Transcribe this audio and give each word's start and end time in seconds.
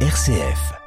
RCF. 0.00 0.85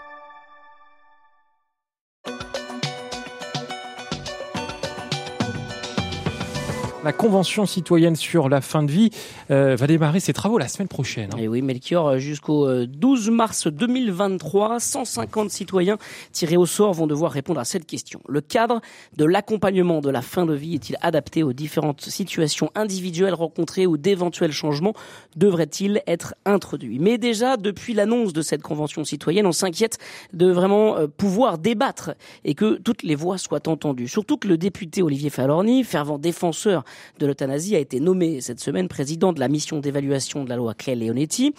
La 7.01 7.13
Convention 7.13 7.65
citoyenne 7.65 8.17
sur 8.17 8.49
la 8.49 8.59
fin 8.59 8.83
de 8.83 8.91
vie 8.91 9.09
euh, 9.51 9.77
va 9.77 9.87
démarrer 9.87 10.19
ses 10.19 10.33
travaux 10.33 10.57
la 10.57 10.67
semaine 10.67 10.89
prochaine. 10.89 11.29
Hein. 11.33 11.37
Et 11.37 11.47
oui, 11.47 11.61
Melchior, 11.61 12.07
euh, 12.09 12.17
jusqu'au 12.17 12.67
12 12.85 13.29
euh, 13.29 13.31
mars 13.31 13.67
2023, 13.67 14.81
150 14.81 15.49
citoyens 15.49 15.97
tirés 16.33 16.57
au 16.57 16.65
sort 16.65 16.93
vont 16.93 17.07
devoir 17.07 17.31
répondre 17.31 17.61
à 17.61 17.63
cette 17.63 17.85
question. 17.85 18.19
Le 18.27 18.41
cadre 18.41 18.81
de 19.15 19.23
l'accompagnement 19.23 20.01
de 20.01 20.09
la 20.09 20.21
fin 20.21 20.45
de 20.45 20.53
vie 20.53 20.75
est-il 20.75 20.97
adapté 20.99 21.41
aux 21.41 21.53
différentes 21.53 22.01
situations 22.01 22.69
individuelles 22.75 23.33
rencontrées 23.33 23.87
ou 23.87 23.95
d'éventuels 23.95 24.51
changements? 24.51 24.93
Devraient-ils 25.37 26.01
être 26.05 26.35
introduits 26.43 26.99
Mais 26.99 27.17
déjà, 27.17 27.55
depuis 27.55 27.93
l'annonce 27.93 28.33
de 28.33 28.41
cette 28.41 28.61
Convention 28.61 29.05
citoyenne, 29.05 29.45
on 29.45 29.53
s'inquiète 29.53 29.99
de 30.33 30.51
vraiment 30.51 30.97
pouvoir 31.15 31.59
débattre 31.59 32.11
et 32.43 32.55
que 32.55 32.77
toutes 32.77 33.03
les 33.03 33.15
voix 33.15 33.37
soient 33.37 33.69
entendues. 33.69 34.09
Surtout 34.09 34.35
que 34.35 34.49
le 34.49 34.57
député 34.57 35.01
Olivier 35.01 35.29
Falorni, 35.29 35.85
fervent 35.85 36.17
défenseur 36.17 36.83
de 37.19 37.25
l'euthanasie, 37.25 37.75
a 37.75 37.79
été 37.79 37.99
nommé 37.99 38.41
cette 38.41 38.59
semaine 38.59 38.87
président 38.87 39.33
de 39.33 39.39
la 39.39 39.47
mission 39.47 39.79
d'évaluation 39.79 40.43
de 40.43 40.49
la 40.49 40.55
loi 40.55 40.73
Clay 40.73 40.95
Leonetti, 40.95 41.53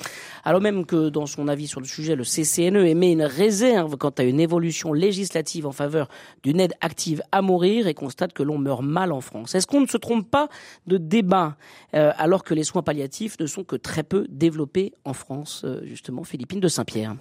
alors 0.44 0.60
même 0.60 0.86
que 0.86 1.08
dans 1.08 1.26
son 1.26 1.48
avis 1.48 1.66
sur 1.66 1.80
le 1.80 1.86
sujet, 1.86 2.16
le 2.16 2.24
CCNE 2.24 2.86
émet 2.86 3.12
une 3.12 3.22
réserve 3.22 3.96
quant 3.96 4.10
à 4.10 4.22
une 4.22 4.40
évolution 4.40 4.92
législative 4.92 5.66
en 5.66 5.72
faveur 5.72 6.08
d'une 6.42 6.60
aide 6.60 6.74
active 6.80 7.22
à 7.32 7.42
mourir 7.42 7.86
et 7.86 7.94
constate 7.94 8.32
que 8.32 8.42
l'on 8.42 8.58
meurt 8.58 8.82
mal 8.82 9.12
en 9.12 9.20
France. 9.20 9.54
Est-ce 9.54 9.66
qu'on 9.66 9.80
ne 9.80 9.86
se 9.86 9.96
trompe 9.96 10.30
pas 10.30 10.48
de 10.86 10.96
débat 10.96 11.56
euh, 11.94 12.12
alors 12.16 12.44
que 12.44 12.54
les 12.54 12.64
soins 12.64 12.82
palliatifs 12.82 13.38
ne 13.38 13.46
sont 13.46 13.64
que 13.64 13.76
très 13.76 14.02
peu 14.02 14.26
développés 14.28 14.92
en 15.04 15.12
France, 15.12 15.62
euh, 15.64 15.80
justement, 15.84 16.24
Philippine 16.24 16.60
de 16.60 16.68
Saint-Pierre? 16.68 17.14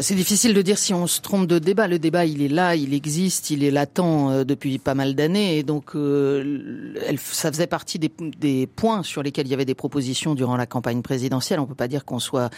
C'est 0.00 0.14
difficile 0.14 0.54
de 0.54 0.62
dire 0.62 0.78
si 0.78 0.94
on 0.94 1.06
se 1.06 1.20
trompe 1.20 1.46
de 1.46 1.58
débat. 1.58 1.86
Le 1.86 1.98
débat, 1.98 2.24
il 2.24 2.40
est 2.40 2.48
là, 2.48 2.76
il 2.76 2.94
existe, 2.94 3.50
il 3.50 3.62
est 3.62 3.70
latent 3.70 4.30
euh, 4.30 4.44
depuis 4.44 4.78
pas 4.78 4.94
mal 4.94 5.14
d'années, 5.14 5.58
et 5.58 5.62
donc 5.62 5.94
euh, 5.94 6.94
ça 7.16 7.52
faisait 7.52 7.66
partie 7.66 7.98
des, 7.98 8.10
des, 8.38 8.66
points 8.66 9.02
sur 9.02 9.22
lesquels 9.22 9.46
il 9.46 9.50
y 9.50 9.54
avait 9.54 9.66
des 9.66 9.74
propositions 9.74 10.34
durant 10.34 10.56
la 10.56 10.64
campagne 10.64 11.02
présidentielle. 11.02 11.60
On 11.60 11.66
peut 11.66 11.74
pas 11.74 11.88
dire 11.88 12.06
qu'on 12.06 12.20
soit 12.20 12.48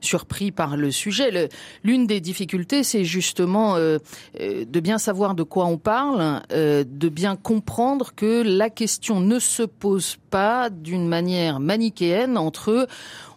surpris 0.00 0.50
par 0.50 0.78
le 0.78 0.90
sujet. 0.90 1.50
L'une 1.84 2.06
des 2.06 2.20
difficultés, 2.20 2.82
c'est 2.82 3.04
justement 3.04 3.76
euh, 3.76 3.98
de 4.40 4.80
bien 4.80 4.96
savoir 4.96 5.34
de 5.34 5.42
quoi 5.42 5.66
on 5.66 5.76
parle, 5.76 6.42
de 6.50 7.08
bien 7.08 7.36
comprendre 7.36 8.14
que 8.14 8.42
la 8.42 8.70
question 8.70 9.20
ne 9.20 9.38
se 9.38 9.62
pose 9.62 10.16
pas 10.30 10.70
d'une 10.70 11.06
manière 11.06 11.60
manichéenne 11.60 12.38
entre 12.38 12.86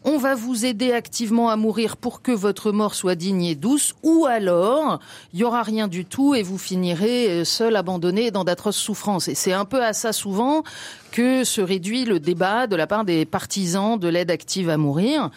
on 0.03 0.17
va 0.17 0.33
vous 0.33 0.65
aider 0.65 0.93
activement 0.93 1.49
à 1.49 1.57
mourir 1.57 1.95
pour 1.95 2.21
que 2.21 2.31
votre 2.31 2.71
mort 2.71 2.95
soit 2.95 3.15
digne 3.15 3.40
douce, 3.55 3.95
ou 4.03 4.25
alors 4.25 4.99
il 5.33 5.39
y 5.39 5.43
aura 5.43 5.63
rien 5.63 5.87
du 5.87 6.05
tout 6.05 6.35
et 6.35 6.43
vous 6.43 6.57
finirez 6.57 7.29
euh, 7.29 7.45
seul, 7.45 7.75
abandonné 7.75 8.31
dans 8.31 8.43
d'atroces 8.43 8.77
souffrances. 8.77 9.27
Et 9.27 9.35
c'est 9.35 9.53
un 9.53 9.65
peu 9.65 9.83
à 9.83 9.93
ça 9.93 10.13
souvent 10.13 10.63
que 11.11 11.43
se 11.43 11.61
réduit 11.61 12.05
le 12.05 12.19
débat 12.19 12.67
de 12.67 12.75
la 12.75 12.87
part 12.87 13.05
des 13.05 13.25
partisans 13.25 13.99
de 13.99 14.07
l'aide 14.07 14.31
active 14.31 14.69
à 14.69 14.77
mourir. 14.77 15.29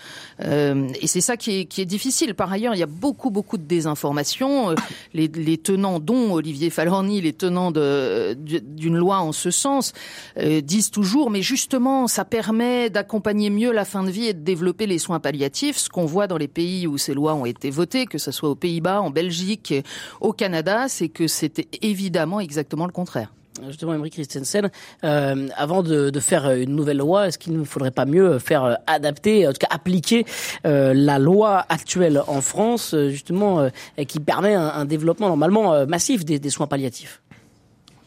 Euh, 0.42 0.88
et 1.00 1.06
c'est 1.06 1.20
ça 1.20 1.36
qui 1.36 1.60
est, 1.60 1.84
difficile. 1.84 2.34
Par 2.34 2.50
ailleurs, 2.50 2.74
il 2.74 2.78
y 2.78 2.82
a 2.82 2.86
beaucoup, 2.86 3.30
beaucoup 3.30 3.58
de 3.58 3.64
désinformation. 3.64 4.70
Euh, 4.70 4.74
les, 5.12 5.28
les 5.28 5.58
tenants, 5.58 5.98
dont 5.98 6.32
Olivier 6.32 6.70
Falorni, 6.70 7.20
les 7.20 7.32
tenants 7.32 7.72
d'une 7.72 8.96
loi 8.96 9.18
en 9.18 9.32
ce 9.32 9.50
sens, 9.50 9.92
euh, 10.38 10.60
disent 10.60 10.90
toujours, 10.90 11.30
mais 11.30 11.42
justement, 11.42 12.06
ça 12.06 12.24
permet 12.24 12.88
d'accompagner 12.88 13.50
mieux 13.50 13.72
la 13.72 13.84
fin 13.84 14.04
de 14.04 14.10
vie 14.10 14.26
et 14.26 14.32
de 14.32 14.40
développer 14.40 14.86
les 14.86 14.98
soins 14.98 15.20
palliatifs. 15.20 15.76
Ce 15.76 15.88
qu'on 15.88 16.06
voit 16.06 16.26
dans 16.26 16.38
les 16.38 16.48
pays 16.48 16.86
où 16.86 16.96
ces 16.96 17.14
lois 17.14 17.34
ont 17.34 17.44
été 17.44 17.70
votées, 17.70 18.06
que 18.06 18.18
ce 18.18 18.30
soit 18.30 18.48
aux 18.48 18.54
Pays-Bas, 18.54 19.00
en 19.02 19.10
Belgique, 19.10 19.74
au 20.20 20.32
Canada, 20.32 20.86
c'est 20.88 21.08
que 21.08 21.26
c'était 21.26 21.68
évidemment 21.82 22.40
exactement 22.40 22.86
le 22.86 22.92
contraire. 22.92 23.30
Justement, 23.66 23.94
Emery 23.94 24.10
Christensen, 24.10 24.70
euh, 25.04 25.48
avant 25.56 25.82
de, 25.82 26.10
faire 26.18 26.50
une 26.50 26.74
nouvelle 26.74 26.96
loi, 26.96 27.28
est-ce 27.28 27.38
qu'il 27.38 27.56
ne 27.56 27.64
faudrait 27.64 27.92
pas 27.92 28.04
mieux 28.04 28.38
faire 28.38 28.78
adapter, 28.86 29.46
en 29.46 29.52
tout 29.52 29.58
cas 29.60 29.68
appliquer 29.70 30.24
euh, 30.66 30.92
la 30.92 31.18
loi 31.18 31.64
actuelle 31.68 32.22
en 32.26 32.40
France, 32.40 32.96
justement, 33.08 33.60
euh, 33.60 34.04
qui 34.06 34.18
permet 34.18 34.54
un, 34.54 34.84
développement 34.84 35.28
normalement 35.28 35.72
euh, 35.72 35.86
massif 35.86 36.24
des, 36.24 36.50
soins 36.50 36.66
palliatifs? 36.66 37.22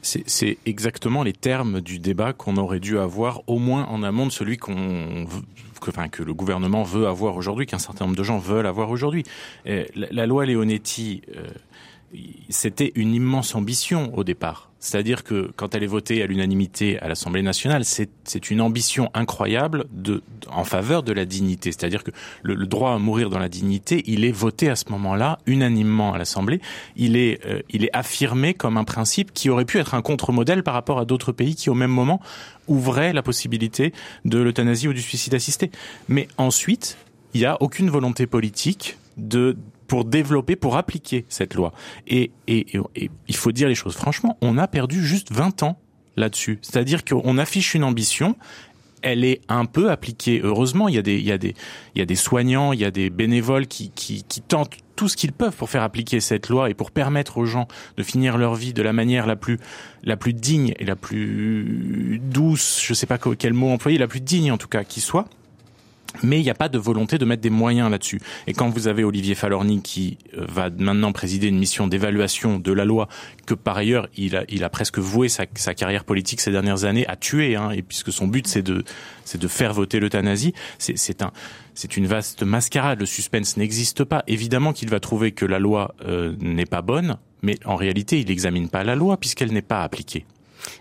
C'est 0.02 0.58
exactement 0.66 1.24
les 1.24 1.34
termes 1.34 1.82
du 1.82 2.00
débat 2.00 2.32
qu'on 2.32 2.56
aurait 2.58 2.80
dû 2.80 2.98
avoir 2.98 3.42
au 3.48 3.58
moins 3.58 3.86
en 3.86 4.04
amont 4.04 4.26
de 4.26 4.32
celui 4.32 4.58
que, 4.58 4.72
le 6.24 6.34
gouvernement 6.34 6.84
veut 6.84 7.08
avoir 7.08 7.36
aujourd'hui, 7.36 7.66
qu'un 7.66 7.80
certain 7.80 8.06
nombre 8.06 8.18
de 8.18 8.24
gens 8.24 8.38
veulent 8.38 8.68
avoir 8.68 8.90
aujourd'hui. 8.90 9.24
La, 9.66 9.84
la, 10.12 10.26
loi 10.26 10.46
Leonetti, 10.46 11.24
euh, 11.36 11.48
c'était 12.50 12.94
une 12.96 13.14
immense 13.14 13.56
ambition 13.56 14.16
au 14.18 14.24
départ. 14.24 14.67
C'est-à-dire 14.80 15.24
que 15.24 15.52
quand 15.56 15.74
elle 15.74 15.84
est 15.84 15.88
votée 15.88 16.22
à 16.22 16.28
l'unanimité 16.28 17.00
à 17.00 17.08
l'Assemblée 17.08 17.42
nationale, 17.42 17.84
c'est 17.84 18.52
une 18.52 18.62
ambition 18.62 19.10
incroyable 19.14 19.86
de, 19.92 20.22
en 20.50 20.64
faveur 20.64 21.02
de 21.04 21.12
la 21.12 21.26
dignité. 21.26 21.72
C'est-à-dire 21.72 22.04
que 22.04 22.12
le, 22.44 22.54
le, 22.54 22.68
droit 22.68 22.92
à 22.94 22.98
mourir 23.00 23.30
dans 23.30 23.40
la 23.40 23.50
dignité, 23.50 24.04
il 24.06 24.24
est 24.24 24.32
voté 24.32 24.70
à 24.70 24.76
ce 24.76 24.86
moment-là 24.90 25.40
unanimement 25.48 26.14
à 26.14 26.18
l'Assemblée. 26.18 26.62
Il 26.96 27.18
est, 27.18 27.44
euh, 27.46 27.62
il 27.70 27.86
est 27.86 27.90
affirmé 27.94 28.54
comme 28.54 28.78
un 28.78 28.84
principe 28.84 29.34
qui 29.34 29.50
aurait 29.50 29.66
pu 29.66 29.80
être 29.80 29.96
un 29.96 30.02
contre-modèle 30.02 30.64
par 30.64 30.76
rapport 30.76 31.00
à 31.00 31.06
d'autres 31.06 31.32
pays 31.32 31.56
qui, 31.56 31.70
au 31.70 31.76
même 31.76 31.92
moment, 31.92 32.22
ouvraient 32.68 33.14
la 33.14 33.24
possibilité 33.24 33.94
de 34.26 34.38
l'euthanasie 34.38 34.88
ou 34.88 34.94
du 34.94 35.02
suicide 35.02 35.34
assisté. 35.34 35.72
Mais 36.08 36.28
ensuite, 36.38 36.98
il 37.34 37.42
n'y 37.42 37.46
a 37.46 37.62
aucune 37.62 37.90
volonté 37.90 38.28
politique 38.28 38.98
de 39.18 39.58
pour 39.88 40.06
développer, 40.06 40.56
pour 40.56 40.78
appliquer 40.78 41.26
cette 41.30 41.56
loi. 41.56 41.74
Et, 42.08 42.32
et, 42.48 42.78
et, 42.96 43.10
il 43.28 43.36
faut 43.36 43.52
dire 43.52 43.68
les 43.68 43.76
choses 43.76 43.96
franchement, 43.96 44.38
on 44.42 44.58
a 44.58 44.68
perdu 44.68 45.06
juste 45.06 45.32
20 45.32 45.64
ans 45.64 45.80
là-dessus. 46.16 46.60
C'est-à-dire 46.62 47.06
qu'on 47.06 47.38
affiche 47.38 47.74
une 47.74 47.84
ambition, 47.84 48.36
elle 49.02 49.24
est 49.24 49.42
un 49.48 49.66
peu 49.66 49.92
appliquée. 49.92 50.42
Heureusement, 50.44 50.88
il 50.88 50.96
y 50.96 50.98
a 50.98 51.02
des, 51.02 51.18
il 51.18 51.26
y 51.26 51.32
a 51.32 51.38
des, 51.38 51.56
il 51.96 52.00
y 52.00 52.02
a 52.02 52.06
des 52.06 52.16
soignants, 52.16 52.74
il 52.74 52.80
y 52.80 52.86
a 52.86 52.92
des 52.92 53.10
bénévoles 53.10 53.68
qui, 53.68 53.92
qui, 53.92 54.24
qui 54.24 54.42
tentent 54.42 54.76
tout 54.96 55.08
ce 55.08 55.16
qu'ils 55.16 55.32
peuvent 55.32 55.56
pour 55.56 55.70
faire 55.70 55.84
appliquer 55.84 56.20
cette 56.20 56.50
loi 56.50 56.70
et 56.70 56.74
pour 56.74 56.92
permettre 56.92 57.38
aux 57.38 57.46
gens 57.46 57.68
de 57.98 58.04
finir 58.04 58.38
leur 58.38 58.56
vie 58.56 58.74
de 58.74 58.82
la 58.82 58.94
manière 58.94 59.28
la 59.28 59.36
plus, 59.36 59.60
la 60.04 60.18
plus 60.18 60.34
digne 60.34 60.74
et 60.80 60.86
la 60.86 60.96
plus 60.96 62.20
douce, 62.24 62.82
je 62.84 62.94
sais 62.94 63.06
pas 63.06 63.20
quel 63.20 63.54
mot 63.54 63.70
employer, 63.70 64.00
la 64.00 64.08
plus 64.08 64.22
digne 64.22 64.52
en 64.52 64.58
tout 64.58 64.68
cas 64.68 64.84
qui 64.84 65.00
soit 65.00 65.26
mais 66.24 66.40
il 66.40 66.44
n'y 66.44 66.50
a 66.50 66.56
pas 66.56 66.70
de 66.70 66.78
volonté 66.78 67.18
de 67.18 67.26
mettre 67.26 67.42
des 67.42 67.50
moyens 67.50 67.90
là-dessus. 67.90 68.20
Et 68.48 68.54
quand 68.54 68.70
vous 68.70 68.88
avez 68.88 69.04
Olivier 69.04 69.36
Falorni 69.36 69.82
qui 69.82 70.18
euh, 70.38 70.46
va 70.48 70.70
maintenant 70.70 71.12
présider 71.12 71.48
une 71.48 71.60
mission 71.60 71.88
d'évaluation 71.88 72.60
de 72.60 72.72
la 72.72 72.86
loi, 72.86 73.08
que 73.46 73.54
par 73.54 73.78
ailleurs 73.78 74.08
il 74.18 74.36
a, 74.36 74.44
il 74.50 74.64
a 74.64 74.70
presque 74.70 75.00
voué 75.00 75.30
sa, 75.30 75.46
sa 75.56 75.74
carrière 75.74 76.04
politique 76.04 76.42
ces 76.42 76.52
dernières 76.52 76.86
années 76.86 77.08
à 77.08 77.16
tuer, 77.16 77.56
hein, 77.56 77.72
et 77.72 77.82
puisque 77.82 78.12
son 78.12 78.28
but 78.28 78.48
c'est 78.48 78.62
de, 78.62 78.84
c'est 79.26 79.40
de 79.40 79.48
faire 79.48 79.74
voter 79.74 80.00
l'euthanasie, 80.00 80.54
c'est 80.78 81.22
un, 81.22 81.32
c'est 81.74 81.98
une 81.98 82.08
vaste 82.08 82.44
mascarade. 82.44 83.00
Le 83.00 83.06
suspense 83.06 83.58
n'existe 83.58 84.04
pas. 84.04 84.24
Évidemment 84.28 84.74
qu'il 84.74 84.90
va 84.90 85.00
trouver 85.00 85.32
que 85.32 85.46
la 85.46 85.60
loi 85.60 85.96
euh, 86.06 86.36
n'est 86.40 86.66
pas 86.66 86.82
bonne, 86.82 87.18
mais 87.42 87.58
en 87.66 87.76
réalité 87.76 88.20
il 88.20 88.28
n'examine 88.28 88.70
pas 88.70 88.84
la 88.84 88.96
loi 88.96 89.18
puisqu'elle 89.18 89.52
n'est 89.52 89.62
pas 89.62 89.84
appliquée. 89.84 90.26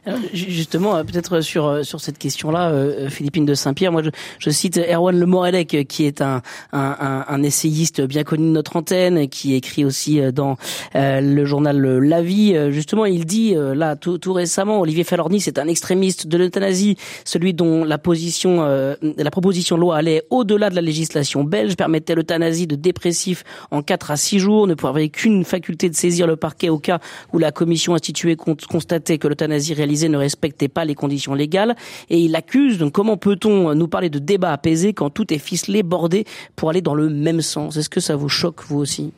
Alors, 0.05 0.21
justement, 0.33 0.97
euh, 0.97 1.05
peut-être 1.05 1.41
sur 1.41 1.67
euh, 1.67 1.83
sur 1.83 2.01
cette 2.01 2.19
question-là, 2.19 2.71
euh, 2.71 3.09
Philippine 3.09 3.45
de 3.45 3.55
Saint-Pierre, 3.55 3.93
moi 3.93 4.03
je, 4.03 4.11
je, 4.39 4.51
cite 4.51 4.79
Erwan 4.79 5.19
Le 5.19 5.27
Morelec, 5.27 5.87
qui 5.89 6.05
est 6.05 6.21
un, 6.21 6.43
un, 6.73 7.25
un, 7.29 7.43
essayiste 7.43 8.01
bien 8.03 8.25
connu 8.25 8.45
de 8.47 8.53
notre 8.53 8.77
antenne, 8.77 9.29
qui 9.29 9.55
écrit 9.55 9.85
aussi 9.85 10.21
dans 10.33 10.57
le 10.95 11.45
journal 11.45 11.81
La 11.99 12.23
Vie. 12.23 12.57
Justement, 12.71 13.05
il 13.05 13.25
dit 13.27 13.55
là 13.55 13.97
tout, 13.97 14.19
tout 14.19 14.33
récemment, 14.33 14.81
Olivier 14.81 15.05
Falorni, 15.05 15.41
c'est 15.41 15.59
un 15.59 15.69
extrémiste 15.69 16.27
de 16.27 16.39
l'euthanasie, 16.39 16.97
celui 17.25 17.55
dont 17.55 17.85
la 17.85 17.99
position, 17.99 18.65
la 19.01 19.31
proposition 19.31 19.77
de 19.77 19.81
loi 19.81 19.97
allait 19.97 20.23
au-delà 20.31 20.71
de 20.71 20.75
la 20.75 20.81
législation 20.81 21.45
belge, 21.45 21.77
permettait 21.77 22.15
l'euthanasie 22.15 22.67
de 22.67 22.77
dépressifs 22.77 23.45
en 23.71 23.83
4 23.83 24.11
à 24.11 24.17
6 24.17 24.39
jours, 24.39 24.67
ne 24.67 24.75
pouvait 24.75 25.09
qu'une 25.09 25.45
faculté 25.45 25.89
de 25.89 25.95
saisir 25.95 26.27
le 26.27 26.37
parquet 26.37 26.69
au 26.69 26.79
cas 26.79 27.01
où 27.33 27.39
la 27.39 27.53
commission 27.53 27.95
instituée 27.95 28.37
constatait 28.37 29.19
que 29.19 29.29
l'euthanasie 29.29 29.75
réalisé 29.77 30.09
ne 30.09 30.17
respectait 30.17 30.69
pas 30.69 30.85
les 30.85 30.95
conditions 30.95 31.35
légales 31.35 31.77
et 32.11 32.19
il 32.19 32.35
accuse. 32.35 32.79
Donc 32.79 32.93
comment 32.93 33.17
peut-on 33.17 33.75
nous 33.75 33.89
parler 33.89 34.11
de 34.11 34.19
débat 34.19 34.53
apaisé 34.53 34.93
quand 34.93 35.11
tout 35.11 35.33
est 35.33 35.39
ficelé, 35.39 35.83
bordé 35.83 36.25
pour 36.57 36.71
aller 36.71 36.83
dans 36.83 36.95
le 36.95 37.09
même 37.09 37.43
sens? 37.43 37.77
Est-ce 37.77 37.91
que 37.91 38.01
ça 38.01 38.17
vous 38.17 38.29
choque 38.29 38.63
vous 38.65 38.79
aussi? 38.79 39.13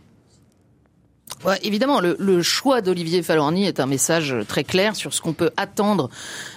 Ouais, 1.44 1.58
évidemment, 1.62 2.00
le, 2.00 2.16
le 2.19 2.42
choix 2.42 2.80
d'Olivier 2.80 3.22
Falorni 3.22 3.66
est 3.66 3.78
un 3.78 3.86
message 3.86 4.34
très 4.48 4.64
clair 4.64 4.96
sur 4.96 5.14
ce 5.14 5.20
qu'on 5.20 5.34
peut 5.34 5.50
attendre 5.56 6.10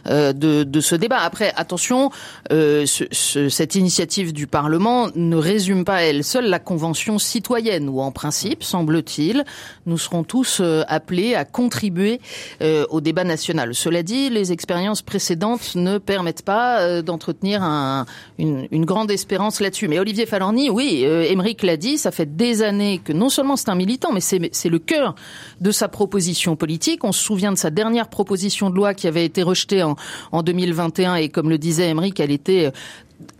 euh, 0.08 0.34
de, 0.34 0.64
de, 0.64 0.82
ce 0.82 0.96
débat. 0.96 1.20
Après, 1.20 1.54
attention, 1.56 2.10
euh, 2.52 2.88
ce, 2.88 3.04
ce, 3.12 3.48
cette 3.50 3.76
initiative 3.76 4.34
du 4.34 4.48
Parlement 4.48 5.10
ne 5.16 5.36
résume 5.36 5.86
pas 5.86 6.02
elle 6.02 6.24
seule 6.24 6.46
la 6.46 6.58
convention 6.58 7.20
citoyenne, 7.20 7.90
où 7.90 8.02
en 8.02 8.12
principe, 8.12 8.64
semble-t-il, 8.64 9.46
nous 9.86 10.00
serons 10.00 10.24
tous 10.24 10.62
euh, 10.62 10.84
appelés 10.88 11.36
à 11.36 11.46
contribuer 11.46 12.20
euh, 12.64 12.86
au 12.90 13.02
débat 13.02 13.24
national. 13.24 13.76
Cela 13.76 14.02
dit, 14.02 14.32
les 14.32 14.52
expériences 14.52 15.04
précédentes 15.04 15.76
ne 15.76 16.00
permettent 16.00 16.44
pas 16.44 16.80
euh, 16.80 17.02
d'entretenir 17.04 17.62
un, 17.62 18.08
une, 18.40 18.68
une, 18.72 18.86
grande 18.86 19.12
espérance 19.12 19.60
là-dessus. 19.60 19.88
Mais 19.88 20.00
Olivier 20.00 20.26
Falorni, 20.26 20.72
oui, 20.72 21.04
Émeric 21.04 21.62
l'a 21.62 21.78
dit, 21.78 22.00
ça 22.00 22.10
fait 22.10 22.36
des 22.36 22.64
années 22.64 23.00
que 23.04 23.14
non 23.14 23.30
seulement 23.30 23.56
c'est 23.56 23.70
un 23.70 23.76
militant, 23.76 24.12
mais 24.12 24.22
c'est 24.22 24.61
le 24.70 24.80
cœur 24.80 25.16
de 25.60 25.72
sa 25.72 25.88
proposition 25.88 26.56
politique. 26.56 27.04
On 27.04 27.12
se 27.12 27.24
souvient 27.24 27.52
de 27.52 27.58
sa 27.58 27.70
dernière 27.70 28.08
proposition 28.08 28.70
de 28.70 28.76
loi 28.76 28.94
qui 28.94 29.08
avait 29.08 29.26
été 29.26 29.44
rejetée 29.44 29.84
en, 29.84 29.96
en 30.32 30.44
2021 30.44 31.16
et 31.16 31.30
comme 31.30 31.50
le 31.50 31.58
disait 31.58 31.90
Émeric, 31.90 32.20
elle 32.20 32.32
était 32.32 32.72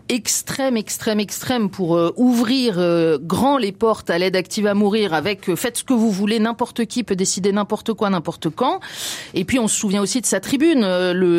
extrême, 0.08 0.76
extrême, 0.76 1.20
extrême 1.20 1.70
pour 1.70 1.96
euh, 1.96 2.12
ouvrir 2.16 2.74
euh, 2.78 3.18
grand 3.20 3.58
les 3.58 3.72
portes 3.72 4.10
à 4.10 4.18
l'aide 4.18 4.36
active 4.36 4.66
à 4.66 4.74
mourir 4.74 5.14
avec 5.14 5.48
euh, 5.48 5.56
faites 5.56 5.78
ce 5.78 5.84
que 5.84 5.92
vous 5.92 6.10
voulez, 6.10 6.38
n'importe 6.38 6.84
qui 6.86 7.04
peut 7.04 7.16
décider 7.16 7.52
n'importe 7.52 7.92
quoi, 7.92 8.10
n'importe 8.10 8.50
quand. 8.50 8.80
Et 9.34 9.44
puis 9.44 9.58
on 9.58 9.68
se 9.68 9.76
souvient 9.76 10.02
aussi 10.02 10.20
de 10.20 10.26
sa 10.26 10.40
tribune, 10.40 10.82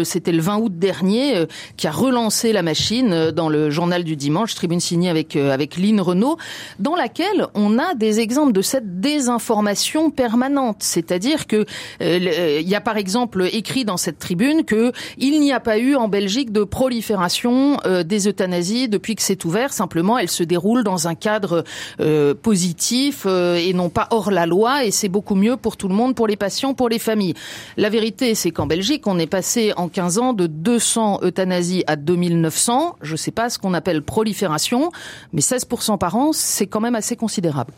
c'était 0.06 0.32
le 0.32 0.42
20 0.42 0.58
août 0.58 0.78
dernier, 0.78 1.46
qui 1.78 1.88
a 1.88 1.92
relancé 1.92 2.54
la 2.54 2.62
machine 2.62 3.32
dans 3.32 3.50
le 3.50 3.70
journal 3.70 4.04
du 4.04 4.16
dimanche, 4.16 4.56
tribune 4.56 4.80
signée 4.80 5.10
avec 5.10 5.36
avec 5.36 5.78
Lynn 5.78 6.00
Renault, 6.02 6.38
dans 6.80 6.96
laquelle 6.96 7.48
on 7.54 7.78
a 7.80 7.96
des 7.96 8.20
exemples 8.20 8.54
de 8.54 8.62
cette 8.62 9.00
désinformation 9.00 10.10
permanente. 10.10 10.78
C'est-à-dire 10.80 11.48
que 11.48 11.66
il 12.02 12.68
y 12.68 12.76
a 12.76 12.82
par 12.82 12.98
exemple 12.98 13.48
écrit 13.52 13.86
dans 13.86 13.98
cette 13.98 14.20
tribune 14.20 14.64
que 14.64 14.92
il 15.18 15.40
n'y 15.40 15.52
a 15.52 15.60
pas 15.60 15.78
eu 15.78 15.96
en 15.96 16.08
Belgique 16.08 16.52
de 16.52 16.64
prolifération 16.64 17.78
des 18.06 18.28
euthanasies 18.28 18.53
depuis 18.62 19.16
que 19.16 19.22
c'est 19.22 19.46
ouvert. 19.46 19.74
Simplement, 19.74 20.18
elle 20.18 20.30
se 20.30 20.44
déroule 20.44 20.84
dans 20.84 21.08
un 21.08 21.16
cadre 21.16 21.64
euh, 22.00 22.36
positif 22.36 23.24
euh, 23.26 23.56
et 23.56 23.74
non 23.74 23.90
pas 23.90 24.08
hors 24.12 24.32
la 24.32 24.46
loi. 24.46 24.86
Et 24.86 24.92
c'est 24.92 25.10
beaucoup 25.10 25.36
mieux 25.36 25.58
pour 25.58 25.76
tout 25.76 25.88
le 25.88 25.96
monde, 25.96 26.16
pour 26.16 26.28
les 26.28 26.36
patients, 26.36 26.74
pour 26.74 26.88
les 26.88 27.00
familles. 27.00 27.34
La 27.78 27.90
vérité, 27.90 28.36
c'est 28.36 28.52
qu'en 28.52 28.68
Belgique, 28.68 29.08
on 29.08 29.18
est 29.18 29.28
passé 29.28 29.74
en 29.76 29.88
15 29.88 30.18
ans 30.20 30.34
de 30.34 30.46
200 30.48 31.22
euthanasies 31.24 31.84
à 31.88 31.96
2900. 31.96 32.98
Je 33.02 33.14
ne 33.14 33.18
sais 33.18 33.32
pas 33.32 33.50
ce 33.50 33.58
qu'on 33.58 33.74
appelle 33.74 34.04
prolifération, 34.04 34.92
mais 35.32 35.42
16% 35.42 35.98
par 35.98 36.16
an, 36.16 36.32
c'est 36.32 36.68
quand 36.68 36.82
même 36.82 36.96
assez 36.96 37.16
considérable. 37.16 37.74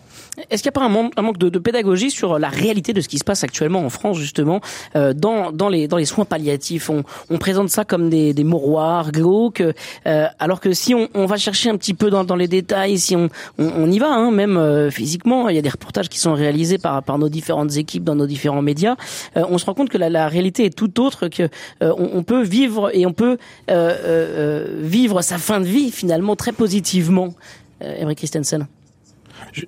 Est-ce 0.50 0.62
qu'il 0.62 0.69
n'y 0.69 0.77
a 0.77 0.80
pas 0.80 0.86
un 0.86 0.89
manque, 0.89 1.13
un 1.16 1.22
manque 1.22 1.38
de, 1.38 1.50
de, 1.50 1.60
pédagogie 1.60 2.12
sur 2.12 2.38
la 2.38 2.50
réalité 2.50 2.92
de 2.92 3.00
ce 3.00 3.07
qui 3.07 3.18
se 3.18 3.24
passe 3.24 3.44
actuellement 3.44 3.86
en 3.86 3.89
France, 3.89 4.18
justement, 4.18 4.60
euh, 4.95 5.13
dans, 5.13 5.51
dans, 5.51 5.69
les, 5.69 5.88
dans 5.88 5.98
les 5.98 6.06
soins 6.06 6.25
palliatifs? 6.25 6.89
On, 6.89 7.04
on 7.30 7.38
présente 7.38 7.69
ça 7.69 7.86
comme 7.86 8.10
des, 8.10 8.33
des 8.33 8.44
mouroirs 8.44 9.12
glauques, 9.12 9.63
euh, 10.06 10.27
alors 10.39 10.60
que 10.65 10.73
si 10.73 10.95
on, 10.95 11.07
on, 11.13 11.27
va 11.27 11.38
chercher 11.38 11.69
un 11.69 11.77
petit 11.77 11.94
peu 11.94 12.09
dans, 12.09 12.23
dans 12.23 12.35
les 12.35 12.47
détails, 12.47 12.97
si 12.97 13.15
on, 13.15 13.29
on, 13.59 13.67
on 13.67 13.91
y 13.91 14.00
va, 14.00 14.12
hein, 14.12 14.31
même 14.31 14.57
euh, 14.57 14.89
physiquement, 14.89 15.47
il 15.47 15.56
y 15.56 15.59
a 15.59 15.62
des 15.62 15.69
reportages 15.69 16.09
qui 16.09 16.17
sont 16.17 16.33
réalisés 16.33 16.79
par, 16.79 17.03
par 17.03 17.19
nos 17.19 17.29
différentes 17.29 17.77
équipes 17.77 18.03
dans 18.03 18.15
nos 18.15 18.25
différents 18.25 18.63
médias, 18.63 18.95
euh, 19.38 19.45
on 19.47 19.59
se 19.59 19.65
rend 19.67 19.75
compte 19.75 19.89
que 19.89 20.00
la, 20.00 20.09
la, 20.09 20.27
réalité 20.27 20.65
est 20.65 20.75
tout 20.75 21.00
autre, 21.00 21.27
que 21.27 21.44
euh, 21.44 21.94
on, 22.00 22.17
on, 22.17 22.23
peut 22.23 22.41
vivre 22.41 22.89
et 22.95 23.06
on 23.06 23.13
peut 23.13 23.38
vivre 23.67 25.21
sa 25.21 25.38
fin 25.38 25.59
de 25.59 25.65
vie 25.65 25.91
finalement 25.91 26.35
très 26.35 26.51
positivement. 26.51 27.35
Emery 27.79 28.15
Christensen 28.15 28.65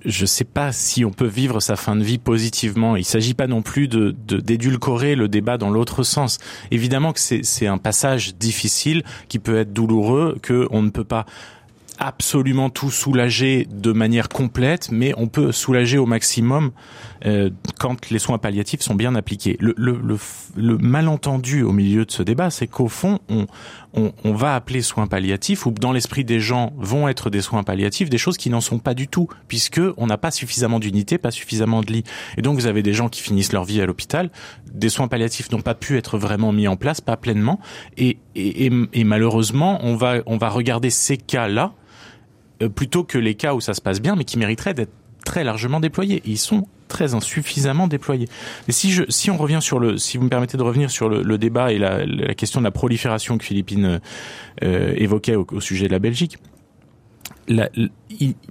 je 0.04 0.22
ne 0.22 0.26
sais 0.26 0.44
pas 0.44 0.72
si 0.72 1.04
on 1.04 1.10
peut 1.10 1.26
vivre 1.26 1.60
sa 1.60 1.76
fin 1.76 1.96
de 1.96 2.02
vie 2.02 2.18
positivement. 2.18 2.96
Il 2.96 3.00
ne 3.00 3.04
s'agit 3.04 3.34
pas 3.34 3.46
non 3.46 3.62
plus 3.62 3.88
de 3.88 4.14
d'édulcorer 4.18 5.14
le 5.14 5.28
débat 5.28 5.58
dans 5.58 5.70
l'autre 5.70 6.02
sens. 6.02 6.38
Évidemment 6.70 7.12
que 7.12 7.20
c'est 7.20 7.66
un 7.66 7.78
passage 7.78 8.34
difficile 8.36 9.02
qui 9.28 9.38
peut 9.38 9.58
être 9.58 9.72
douloureux, 9.72 10.38
que 10.42 10.66
on 10.70 10.82
ne 10.82 10.90
peut 10.90 11.04
pas 11.04 11.26
absolument 11.98 12.70
tout 12.70 12.90
soulager 12.90 13.66
de 13.70 13.92
manière 13.92 14.28
complète, 14.28 14.88
mais 14.90 15.12
on 15.16 15.26
peut 15.26 15.52
soulager 15.52 15.98
au 15.98 16.06
maximum 16.06 16.70
euh, 17.26 17.50
quand 17.78 18.10
les 18.10 18.18
soins 18.18 18.38
palliatifs 18.38 18.80
sont 18.80 18.94
bien 18.94 19.14
appliqués. 19.14 19.56
Le, 19.60 19.74
le, 19.76 19.98
le, 20.02 20.16
le 20.56 20.78
malentendu 20.78 21.62
au 21.62 21.72
milieu 21.72 22.04
de 22.04 22.10
ce 22.10 22.22
débat, 22.22 22.50
c'est 22.50 22.68
qu'au 22.68 22.88
fond, 22.88 23.18
on, 23.28 23.46
on, 23.94 24.12
on, 24.24 24.34
va 24.34 24.54
appeler 24.54 24.80
soins 24.80 25.08
palliatifs, 25.08 25.66
ou 25.66 25.72
dans 25.72 25.92
l'esprit 25.92 26.24
des 26.24 26.38
gens 26.38 26.72
vont 26.76 27.08
être 27.08 27.30
des 27.30 27.40
soins 27.40 27.64
palliatifs, 27.64 28.08
des 28.08 28.18
choses 28.18 28.36
qui 28.36 28.50
n'en 28.50 28.60
sont 28.60 28.78
pas 28.78 28.94
du 28.94 29.08
tout, 29.08 29.28
puisque 29.48 29.80
on 29.96 30.06
n'a 30.06 30.18
pas 30.18 30.30
suffisamment 30.30 30.78
d'unités, 30.78 31.18
pas 31.18 31.32
suffisamment 31.32 31.80
de 31.80 31.92
lits. 31.92 32.04
Et 32.36 32.42
donc 32.42 32.56
vous 32.56 32.66
avez 32.66 32.82
des 32.82 32.92
gens 32.92 33.08
qui 33.08 33.22
finissent 33.22 33.52
leur 33.52 33.64
vie 33.64 33.80
à 33.80 33.86
l'hôpital, 33.86 34.30
des 34.72 34.88
soins 34.88 35.08
palliatifs 35.08 35.50
n'ont 35.50 35.62
pas 35.62 35.74
pu 35.74 35.96
être 35.96 36.18
vraiment 36.18 36.52
mis 36.52 36.68
en 36.68 36.76
place, 36.76 37.00
pas 37.00 37.16
pleinement, 37.16 37.58
et, 37.96 38.18
et, 38.36 38.66
et, 38.66 38.72
et 38.92 39.04
malheureusement, 39.04 39.80
on 39.82 39.96
va, 39.96 40.18
on 40.26 40.36
va 40.36 40.48
regarder 40.48 40.90
ces 40.90 41.16
cas-là 41.16 41.72
plutôt 42.74 43.04
que 43.04 43.18
les 43.18 43.34
cas 43.34 43.54
où 43.54 43.60
ça 43.60 43.74
se 43.74 43.80
passe 43.80 44.00
bien, 44.00 44.16
mais 44.16 44.24
qui 44.24 44.38
mériteraient 44.38 44.74
d'être 44.74 44.92
très 45.24 45.44
largement 45.44 45.80
déployés. 45.80 46.22
ils 46.24 46.38
sont 46.38 46.66
très 46.88 47.14
insuffisamment 47.14 47.86
déployés. 47.86 48.28
Si 48.68 49.30
on 49.30 49.36
revient 49.36 49.58
sur 49.60 49.78
le, 49.78 49.98
si 49.98 50.16
vous 50.16 50.24
me 50.24 50.30
permettez 50.30 50.56
de 50.56 50.62
revenir 50.62 50.90
sur 50.90 51.08
le, 51.08 51.38
débat 51.38 51.70
et 51.70 51.78
la, 51.78 52.34
question 52.34 52.60
de 52.60 52.64
la 52.64 52.70
prolifération 52.70 53.36
que 53.36 53.44
Philippine 53.44 54.00
euh, 54.62 54.94
évoquait 54.96 55.36
au, 55.36 55.60
sujet 55.60 55.86
de 55.86 55.92
la 55.92 55.98
Belgique, 55.98 56.38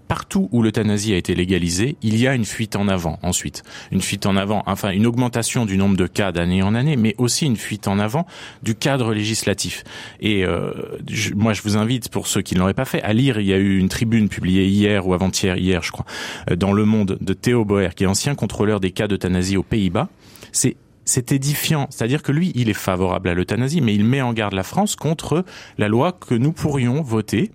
partout 0.08 0.50
où 0.52 0.62
l'euthanasie 0.62 1.14
a 1.14 1.18
été 1.18 1.36
légalisée, 1.36 1.98
il 2.02 2.18
y 2.18 2.28
a 2.28 2.34
une 2.34 2.46
fuite 2.46 2.76
en 2.76 2.88
avant 2.88 3.20
ensuite. 3.22 3.64
Une 3.92 4.02
fuite 4.02 4.26
en 4.26 4.36
avant, 4.36 4.64
enfin 4.66 4.92
une 4.92 5.06
augmentation 5.06 5.66
du 5.66 5.78
nombre 5.78 5.98
de 5.98 6.08
cas 6.08 6.32
d'année 6.32 6.62
en 6.62 6.76
année, 6.76 6.96
mais 6.96 7.16
aussi 7.18 7.46
une 7.46 7.58
fuite 7.58 7.88
en 7.88 8.00
avant 8.00 8.26
du 8.64 8.76
cadre 8.76 9.14
législatif. 9.14 9.84
Et 10.20 10.46
euh, 10.46 10.72
je, 11.10 11.34
moi, 11.34 11.54
je 11.54 11.62
vous 11.62 11.78
invite, 11.78 12.10
pour 12.10 12.28
ceux 12.28 12.42
qui 12.42 12.56
ne 12.56 12.60
l'auraient 12.60 12.74
pas 12.74 12.86
fait, 12.86 13.02
à 13.04 13.14
lire, 13.14 13.40
il 13.40 13.48
y 13.48 13.54
a 13.54 13.58
eu 13.58 13.78
une 13.78 13.90
tribune 13.90 14.30
publiée 14.30 14.66
hier 14.66 15.08
ou 15.08 15.14
avant-hier, 15.14 15.58
hier 15.58 15.84
je 15.84 15.92
crois, 15.92 16.06
euh, 16.50 16.56
dans 16.56 16.74
Le 16.74 16.86
Monde 16.86 17.18
de 17.22 17.34
Théo 17.34 17.66
Boer, 17.66 17.90
qui 17.96 18.04
est 18.04 18.08
ancien 18.08 18.36
contrôleur 18.36 18.80
des 18.80 18.92
cas 18.92 19.08
d'euthanasie 19.08 19.58
aux 19.58 19.64
Pays-Bas. 19.64 20.10
C'est 20.52 20.78
c'est 21.08 21.32
édifiant. 21.32 21.88
C'est-à-dire 21.90 22.22
que 22.22 22.34
lui, 22.34 22.52
il 22.54 22.70
est 22.70 22.74
favorable 22.74 23.30
à 23.30 23.34
l'euthanasie, 23.34 23.80
mais 23.80 23.96
il 23.96 24.04
met 24.04 24.22
en 24.22 24.34
garde 24.34 24.54
la 24.54 24.64
France 24.64 24.98
contre 24.98 25.46
la 25.78 25.88
loi 25.88 26.12
que 26.12 26.36
nous 26.36 26.52
pourrions 26.52 27.02
voter 27.02 27.52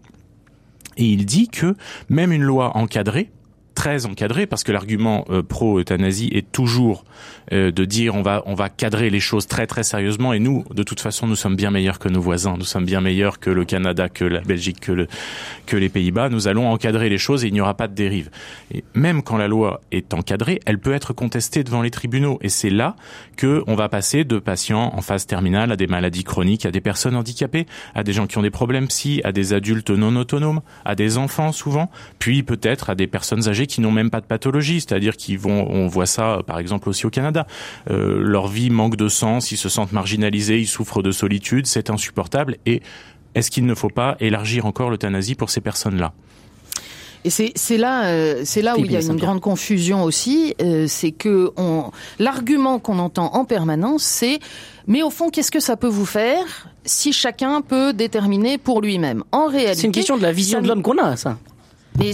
et 0.96 1.04
il 1.04 1.26
dit 1.26 1.48
que 1.48 1.74
même 2.08 2.32
une 2.32 2.42
loi 2.42 2.76
encadrée, 2.76 3.30
très 3.82 4.06
encadrée, 4.06 4.46
parce 4.46 4.62
que 4.62 4.70
l'argument 4.70 5.24
euh, 5.28 5.42
pro-euthanasie 5.42 6.30
est 6.32 6.52
toujours 6.52 7.04
euh, 7.50 7.72
de 7.72 7.84
dire 7.84 8.14
on 8.14 8.22
va 8.22 8.44
on 8.46 8.54
va 8.54 8.68
cadrer 8.68 9.10
les 9.10 9.18
choses 9.18 9.48
très 9.48 9.66
très 9.66 9.82
sérieusement. 9.82 10.32
Et 10.32 10.38
nous 10.38 10.64
de 10.72 10.84
toute 10.84 11.00
façon 11.00 11.26
nous 11.26 11.34
sommes 11.34 11.56
bien 11.56 11.72
meilleurs 11.72 11.98
que 11.98 12.08
nos 12.08 12.20
voisins. 12.20 12.54
Nous 12.56 12.64
sommes 12.64 12.84
bien 12.84 13.00
meilleurs 13.00 13.40
que 13.40 13.50
le 13.50 13.64
Canada 13.64 14.08
que 14.08 14.24
la 14.24 14.40
Belgique 14.40 14.78
que 14.78 14.92
le 14.92 15.08
que 15.66 15.76
les 15.76 15.88
Pays-Bas. 15.88 16.28
Nous 16.28 16.46
allons 16.46 16.70
encadrer 16.70 17.08
les 17.08 17.18
choses 17.18 17.44
et 17.44 17.48
il 17.48 17.54
n'y 17.54 17.60
aura 17.60 17.74
pas 17.74 17.88
de 17.88 17.94
dérive. 17.94 18.30
Et 18.72 18.84
même 18.94 19.24
quand 19.24 19.36
la 19.36 19.48
loi 19.48 19.80
est 19.90 20.14
encadrée 20.14 20.60
elle 20.64 20.78
peut 20.78 20.92
être 20.92 21.12
contestée 21.12 21.64
devant 21.64 21.82
les 21.82 21.90
tribunaux. 21.90 22.38
Et 22.40 22.50
c'est 22.50 22.70
là 22.70 22.94
que 23.36 23.64
on 23.66 23.74
va 23.74 23.88
passer 23.88 24.22
de 24.22 24.38
patients 24.38 24.92
en 24.94 25.02
phase 25.02 25.26
terminale 25.26 25.72
à 25.72 25.76
des 25.76 25.88
maladies 25.88 26.22
chroniques 26.22 26.66
à 26.66 26.70
des 26.70 26.80
personnes 26.80 27.16
handicapées 27.16 27.66
à 27.96 28.04
des 28.04 28.12
gens 28.12 28.28
qui 28.28 28.38
ont 28.38 28.42
des 28.42 28.50
problèmes 28.50 28.86
psy 28.86 29.20
à 29.24 29.32
des 29.32 29.54
adultes 29.54 29.90
non 29.90 30.14
autonomes 30.14 30.60
à 30.84 30.94
des 30.94 31.18
enfants 31.18 31.50
souvent 31.50 31.90
puis 32.20 32.44
peut-être 32.44 32.88
à 32.88 32.94
des 32.94 33.08
personnes 33.08 33.48
âgées 33.48 33.66
qui 33.71 33.71
n'ont 33.80 33.90
même 33.90 34.10
pas 34.10 34.20
de 34.20 34.26
pathologie 34.26 34.80
c'est-à-dire 34.80 35.16
qui 35.16 35.36
vont 35.36 35.66
on 35.70 35.86
voit 35.86 36.06
ça 36.06 36.40
par 36.46 36.58
exemple 36.58 36.88
aussi 36.88 37.06
au 37.06 37.10
Canada 37.10 37.46
euh, 37.90 38.20
leur 38.22 38.48
vie 38.48 38.70
manque 38.70 38.96
de 38.96 39.08
sens, 39.08 39.52
ils 39.52 39.56
se 39.56 39.68
sentent 39.68 39.92
marginalisés, 39.92 40.58
ils 40.58 40.66
souffrent 40.66 41.02
de 41.02 41.12
solitude, 41.12 41.66
c'est 41.66 41.90
insupportable. 41.90 42.56
Et 42.66 42.82
est-ce 43.34 43.50
qu'il 43.50 43.66
ne 43.66 43.74
faut 43.74 43.90
pas 43.90 44.16
élargir 44.20 44.66
encore 44.66 44.90
l'euthanasie 44.90 45.34
pour 45.34 45.50
ces 45.50 45.60
personnes-là? 45.60 46.12
Et 47.24 47.30
c'est 47.30 47.76
là, 47.76 48.06
euh, 48.06 48.42
c'est 48.44 48.62
là 48.62 48.76
où 48.76 48.84
il 48.84 48.90
y 48.90 48.96
a 48.96 49.00
une 49.00 49.16
grande 49.16 49.40
confusion 49.40 50.02
aussi, 50.02 50.56
euh, 50.60 50.86
c'est 50.88 51.12
que 51.12 51.52
l'argument 52.18 52.80
qu'on 52.80 52.98
entend 52.98 53.34
en 53.34 53.44
permanence, 53.44 54.02
c'est 54.02 54.40
mais 54.88 55.04
au 55.04 55.10
fond, 55.10 55.30
qu'est-ce 55.30 55.52
que 55.52 55.60
ça 55.60 55.76
peut 55.76 55.86
vous 55.86 56.06
faire 56.06 56.68
si 56.84 57.12
chacun 57.12 57.60
peut 57.60 57.92
déterminer 57.92 58.58
pour 58.58 58.80
lui-même? 58.80 59.22
En 59.30 59.46
réalité, 59.46 59.74
c'est 59.74 59.86
une 59.86 59.92
question 59.92 60.16
de 60.16 60.22
la 60.22 60.32
vision 60.32 60.60
de 60.60 60.66
l'homme 60.66 60.82
qu'on 60.82 60.98
a, 60.98 61.16
ça. 61.16 61.38
Mais 61.98 62.12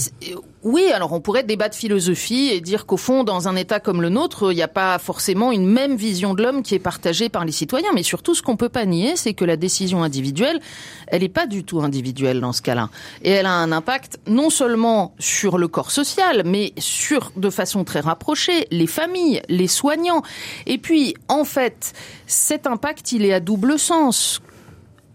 oui, 0.64 0.90
alors 0.92 1.12
on 1.12 1.20
pourrait 1.20 1.44
débattre 1.44 1.76
philosophie 1.76 2.50
et 2.52 2.60
dire 2.60 2.84
qu'au 2.84 2.96
fond, 2.96 3.22
dans 3.22 3.46
un 3.46 3.54
État 3.54 3.78
comme 3.78 4.02
le 4.02 4.08
nôtre, 4.08 4.50
il 4.50 4.56
n'y 4.56 4.62
a 4.62 4.68
pas 4.68 4.98
forcément 4.98 5.52
une 5.52 5.66
même 5.66 5.94
vision 5.94 6.34
de 6.34 6.42
l'homme 6.42 6.62
qui 6.62 6.74
est 6.74 6.80
partagée 6.80 7.28
par 7.28 7.44
les 7.44 7.52
citoyens. 7.52 7.90
Mais 7.94 8.02
surtout, 8.02 8.34
ce 8.34 8.42
qu'on 8.42 8.56
peut 8.56 8.68
pas 8.68 8.84
nier, 8.84 9.14
c'est 9.14 9.34
que 9.34 9.44
la 9.44 9.56
décision 9.56 10.02
individuelle, 10.02 10.60
elle 11.06 11.22
n'est 11.22 11.28
pas 11.28 11.46
du 11.46 11.62
tout 11.62 11.80
individuelle 11.80 12.40
dans 12.40 12.52
ce 12.52 12.62
cas-là. 12.62 12.90
Et 13.22 13.30
elle 13.30 13.46
a 13.46 13.52
un 13.52 13.70
impact 13.70 14.18
non 14.26 14.50
seulement 14.50 15.14
sur 15.20 15.58
le 15.58 15.68
corps 15.68 15.92
social, 15.92 16.42
mais 16.44 16.72
sur, 16.76 17.30
de 17.36 17.50
façon 17.50 17.84
très 17.84 18.00
rapprochée, 18.00 18.66
les 18.72 18.88
familles, 18.88 19.42
les 19.48 19.68
soignants. 19.68 20.22
Et 20.66 20.78
puis, 20.78 21.14
en 21.28 21.44
fait, 21.44 21.92
cet 22.26 22.66
impact, 22.66 23.12
il 23.12 23.24
est 23.24 23.32
à 23.32 23.40
double 23.40 23.78
sens 23.78 24.42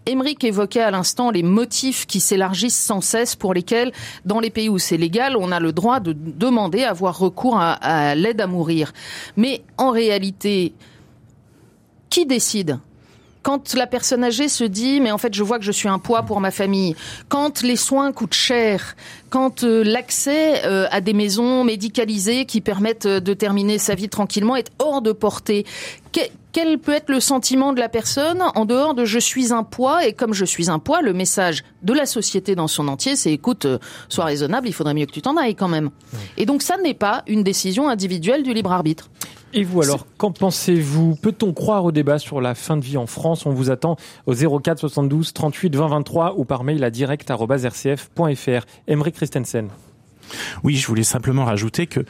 Émeric 0.06 0.44
évoquait 0.44 0.80
à 0.80 0.90
l'instant 0.90 1.30
les 1.30 1.42
motifs 1.42 2.06
qui 2.06 2.20
s'élargissent 2.20 2.78
sans 2.78 3.00
cesse 3.00 3.36
pour 3.36 3.54
lesquels, 3.54 3.92
dans 4.24 4.40
les 4.40 4.50
pays 4.50 4.68
où 4.68 4.78
c'est 4.78 4.96
légal, 4.96 5.36
on 5.36 5.50
a 5.50 5.60
le 5.60 5.72
droit 5.72 6.00
de 6.00 6.12
demander 6.12 6.84
à 6.84 6.90
avoir 6.90 7.18
recours 7.18 7.58
à, 7.58 8.14
l'aide 8.14 8.40
à 8.40 8.46
mourir. 8.46 8.92
Mais 9.36 9.62
en 9.78 9.90
réalité, 9.90 10.74
qui 12.10 12.26
décide? 12.26 12.78
Quand 13.42 13.74
la 13.74 13.86
personne 13.86 14.24
âgée 14.24 14.48
se 14.48 14.64
dit 14.64 15.02
mais 15.02 15.10
en 15.10 15.18
fait 15.18 15.34
je 15.34 15.42
vois 15.42 15.58
que 15.58 15.66
je 15.66 15.72
suis 15.72 15.88
un 15.88 15.98
poids 15.98 16.22
pour 16.22 16.40
ma 16.40 16.50
famille, 16.50 16.96
quand 17.28 17.60
les 17.60 17.76
soins 17.76 18.10
coûtent 18.10 18.32
cher, 18.32 18.96
quand 19.28 19.64
euh, 19.64 19.84
l'accès 19.84 20.64
euh, 20.64 20.86
à 20.90 21.02
des 21.02 21.12
maisons 21.12 21.62
médicalisées 21.62 22.46
qui 22.46 22.62
permettent 22.62 23.04
euh, 23.04 23.20
de 23.20 23.34
terminer 23.34 23.76
sa 23.76 23.94
vie 23.94 24.08
tranquillement 24.08 24.56
est 24.56 24.70
hors 24.78 25.02
de 25.02 25.12
portée, 25.12 25.66
quel 26.54 26.78
peut 26.78 26.92
être 26.92 27.10
le 27.10 27.18
sentiment 27.18 27.72
de 27.72 27.80
la 27.80 27.88
personne 27.88 28.40
en 28.54 28.64
dehors 28.64 28.94
de 28.94 29.04
je 29.04 29.18
suis 29.18 29.52
un 29.52 29.64
poids 29.64 30.06
et 30.06 30.12
comme 30.12 30.32
je 30.32 30.44
suis 30.44 30.70
un 30.70 30.78
poids, 30.78 31.02
le 31.02 31.12
message 31.12 31.64
de 31.82 31.92
la 31.92 32.06
société 32.06 32.54
dans 32.54 32.68
son 32.68 32.86
entier, 32.86 33.16
c'est 33.16 33.32
écoute, 33.32 33.66
sois 34.08 34.24
raisonnable, 34.24 34.68
il 34.68 34.72
faudrait 34.72 34.94
mieux 34.94 35.06
que 35.06 35.12
tu 35.12 35.20
t'en 35.20 35.36
ailles 35.36 35.56
quand 35.56 35.68
même. 35.68 35.90
Et 36.36 36.46
donc 36.46 36.62
ça 36.62 36.76
n'est 36.76 36.94
pas 36.94 37.24
une 37.26 37.42
décision 37.42 37.88
individuelle 37.88 38.44
du 38.44 38.54
libre 38.54 38.70
arbitre. 38.70 39.10
Et 39.52 39.64
vous 39.64 39.82
alors, 39.82 40.06
qu'en 40.16 40.30
pensez-vous? 40.30 41.16
Peut-on 41.16 41.52
croire 41.52 41.84
au 41.84 41.92
débat 41.92 42.20
sur 42.20 42.40
la 42.40 42.54
fin 42.54 42.76
de 42.76 42.84
vie 42.84 42.96
en 42.96 43.06
France? 43.06 43.46
On 43.46 43.50
vous 43.50 43.70
attend 43.70 43.96
au 44.26 44.34
04 44.34 44.78
72 44.78 45.32
38 45.32 45.74
20 45.74 45.88
23 45.88 46.34
ou 46.36 46.44
par 46.44 46.62
mail 46.62 46.82
à 46.84 46.90
direct.rcf.fr. 46.90 48.66
Emery 48.86 49.12
Christensen. 49.12 49.68
Oui, 50.62 50.76
je 50.76 50.86
voulais 50.86 51.02
simplement 51.02 51.44
rajouter 51.44 51.88
que 51.88 52.00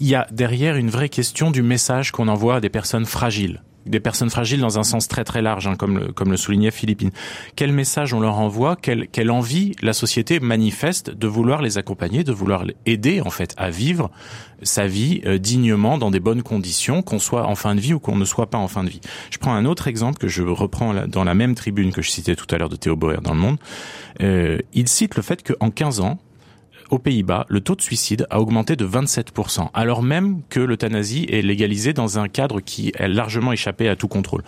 il 0.00 0.08
y 0.08 0.16
a 0.16 0.26
derrière 0.32 0.76
une 0.76 0.90
vraie 0.90 1.08
question 1.08 1.52
du 1.52 1.62
message 1.62 2.10
qu'on 2.10 2.26
envoie 2.28 2.56
à 2.56 2.60
des 2.60 2.68
personnes 2.68 3.06
fragiles 3.06 3.62
des 3.86 4.00
personnes 4.00 4.30
fragiles 4.30 4.60
dans 4.60 4.78
un 4.78 4.82
sens 4.82 5.08
très 5.08 5.24
très 5.24 5.42
large, 5.42 5.66
hein, 5.66 5.76
comme, 5.76 5.98
le, 5.98 6.12
comme 6.12 6.30
le 6.30 6.36
soulignait 6.36 6.70
Philippine. 6.70 7.10
Quel 7.56 7.72
message 7.72 8.14
on 8.14 8.20
leur 8.20 8.38
envoie? 8.38 8.76
Quelle, 8.76 9.08
quelle 9.08 9.30
envie 9.30 9.74
la 9.82 9.92
société 9.92 10.40
manifeste 10.40 11.10
de 11.10 11.26
vouloir 11.26 11.62
les 11.62 11.78
accompagner, 11.78 12.24
de 12.24 12.32
vouloir 12.32 12.64
aider 12.86 13.20
en 13.20 13.30
fait 13.30 13.54
à 13.56 13.70
vivre 13.70 14.10
sa 14.62 14.86
vie 14.86 15.22
euh, 15.26 15.38
dignement 15.38 15.98
dans 15.98 16.10
des 16.10 16.20
bonnes 16.20 16.42
conditions, 16.42 17.02
qu'on 17.02 17.18
soit 17.18 17.46
en 17.46 17.54
fin 17.54 17.74
de 17.74 17.80
vie 17.80 17.94
ou 17.94 17.98
qu'on 17.98 18.16
ne 18.16 18.24
soit 18.24 18.50
pas 18.50 18.58
en 18.58 18.68
fin 18.68 18.84
de 18.84 18.90
vie? 18.90 19.00
Je 19.30 19.38
prends 19.38 19.54
un 19.54 19.64
autre 19.64 19.88
exemple 19.88 20.18
que 20.18 20.28
je 20.28 20.42
reprends 20.42 21.06
dans 21.06 21.24
la 21.24 21.34
même 21.34 21.54
tribune 21.54 21.92
que 21.92 22.02
je 22.02 22.10
citais 22.10 22.36
tout 22.36 22.46
à 22.54 22.58
l'heure 22.58 22.68
de 22.68 22.76
Théo 22.76 22.96
Boer 22.96 23.18
dans 23.22 23.34
Le 23.34 23.40
Monde. 23.40 23.58
Euh, 24.22 24.58
il 24.72 24.88
cite 24.88 25.16
le 25.16 25.22
fait 25.22 25.42
qu'en 25.42 25.70
15 25.70 26.00
ans, 26.00 26.18
aux 26.92 26.98
Pays-Bas, 26.98 27.46
le 27.48 27.62
taux 27.62 27.74
de 27.74 27.80
suicide 27.80 28.26
a 28.28 28.38
augmenté 28.38 28.76
de 28.76 28.86
27%, 28.86 29.70
alors 29.72 30.02
même 30.02 30.42
que 30.50 30.60
l'euthanasie 30.60 31.26
est 31.30 31.40
légalisée 31.40 31.94
dans 31.94 32.18
un 32.18 32.28
cadre 32.28 32.60
qui 32.60 32.92
a 32.98 33.08
largement 33.08 33.50
échappé 33.50 33.88
à 33.88 33.96
tout 33.96 34.08
contrôle. 34.08 34.44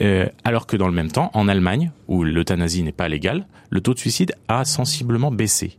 Euh, 0.00 0.26
alors 0.42 0.66
que 0.66 0.78
dans 0.78 0.86
le 0.88 0.94
même 0.94 1.12
temps, 1.12 1.30
en 1.34 1.48
Allemagne, 1.48 1.92
où 2.08 2.24
l'euthanasie 2.24 2.82
n'est 2.82 2.92
pas 2.92 3.10
légale, 3.10 3.46
le 3.68 3.82
taux 3.82 3.92
de 3.92 3.98
suicide 3.98 4.34
a 4.48 4.64
sensiblement 4.64 5.30
baissé. 5.30 5.76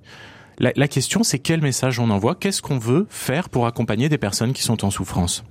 La, 0.60 0.72
la 0.76 0.88
question, 0.88 1.24
c'est 1.24 1.40
quel 1.40 1.62
message 1.62 2.00
on 2.00 2.12
envoie? 2.12 2.36
Qu'est-ce 2.36 2.62
qu'on 2.62 2.78
veut 2.78 3.08
faire 3.10 3.50
pour 3.50 3.66
accompagner 3.66 4.08
des 4.08 4.20
personnes 4.20 4.54
qui 4.54 4.62
sont 4.62 4.86
en 4.86 4.92
souffrance? 4.92 5.44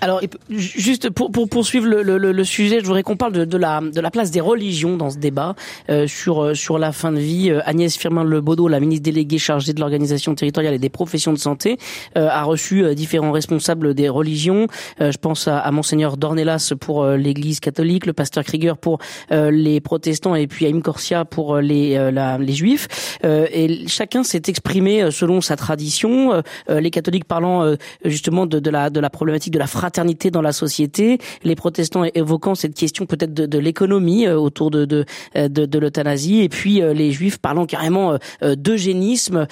Alors, 0.00 0.20
juste 0.50 1.10
pour, 1.10 1.32
pour 1.32 1.48
poursuivre 1.48 1.86
le, 1.86 2.02
le, 2.02 2.18
le, 2.18 2.44
sujet, 2.44 2.78
je 2.80 2.84
voudrais 2.84 3.02
qu'on 3.02 3.16
parle 3.16 3.32
de, 3.32 3.44
de, 3.44 3.56
la, 3.56 3.80
de 3.80 4.00
la 4.00 4.10
place 4.10 4.30
des 4.30 4.40
religions 4.40 4.96
dans 4.96 5.10
ce 5.10 5.18
débat 5.18 5.56
euh, 5.90 6.06
sur, 6.06 6.42
euh, 6.42 6.54
sur 6.54 6.78
la 6.78 6.92
fin 6.92 7.10
de 7.10 7.18
vie. 7.18 7.50
Euh, 7.50 7.60
Agnès 7.64 7.96
Firmin-Lebaudot, 7.96 8.68
la 8.68 8.78
ministre 8.78 9.02
déléguée 9.02 9.38
chargée 9.38 9.72
de 9.72 9.80
l'organisation 9.80 10.34
territoriale 10.34 10.74
et 10.74 10.78
des 10.78 10.88
professions 10.88 11.32
de 11.32 11.38
santé, 11.38 11.78
euh, 12.16 12.28
a 12.30 12.44
reçu 12.44 12.84
euh, 12.84 12.94
différents 12.94 13.32
responsables 13.32 13.94
des 13.94 14.08
religions. 14.08 14.66
je 15.00 15.16
pense 15.16 15.48
à, 15.48 15.58
à 15.58 15.70
Monseigneur 15.72 16.16
Dornelas 16.16 16.72
pour 16.80 17.04
l'Église 17.06 17.60
catholique, 17.60 18.06
le 18.06 18.12
pasteur 18.12 18.44
Krieger 18.44 18.76
pour 18.76 18.98
les 19.30 19.80
protestants 19.80 20.34
et 20.34 20.46
puis 20.46 20.66
Aim 20.66 20.80
Corsia 20.80 21.24
pour 21.24 21.58
les, 21.58 22.10
les 22.40 22.52
juifs. 22.52 23.18
et 23.24 23.86
chacun 23.86 24.22
s'est 24.22 24.42
exprimé 24.46 25.10
selon 25.10 25.40
sa 25.40 25.56
tradition. 25.56 26.42
les 26.68 26.90
catholiques 26.90 27.24
parlant 27.24 27.74
justement 28.04 28.46
de, 28.46 28.58
de, 28.58 28.70
la, 28.70 28.90
de 28.90 29.00
la 29.00 29.10
problématique 29.10 29.52
de 29.52 29.58
la 29.58 29.66
fraternité 29.66 29.87
fraternité 29.88 30.30
dans 30.30 30.42
la 30.42 30.52
société, 30.52 31.16
les 31.44 31.54
protestants 31.54 32.04
évoquant 32.04 32.54
cette 32.54 32.74
question 32.74 33.06
peut-être 33.06 33.32
de, 33.32 33.46
de 33.46 33.58
l'économie 33.58 34.26
euh, 34.26 34.36
autour 34.38 34.70
de, 34.70 34.84
de, 34.84 35.06
euh, 35.34 35.48
de, 35.48 35.64
de 35.64 35.78
l'euthanasie, 35.78 36.40
et 36.42 36.50
puis 36.50 36.82
euh, 36.82 36.92
les 36.92 37.10
juifs 37.10 37.38
parlant 37.38 37.64
carrément 37.64 38.18
d'eugénisme. 38.42 39.46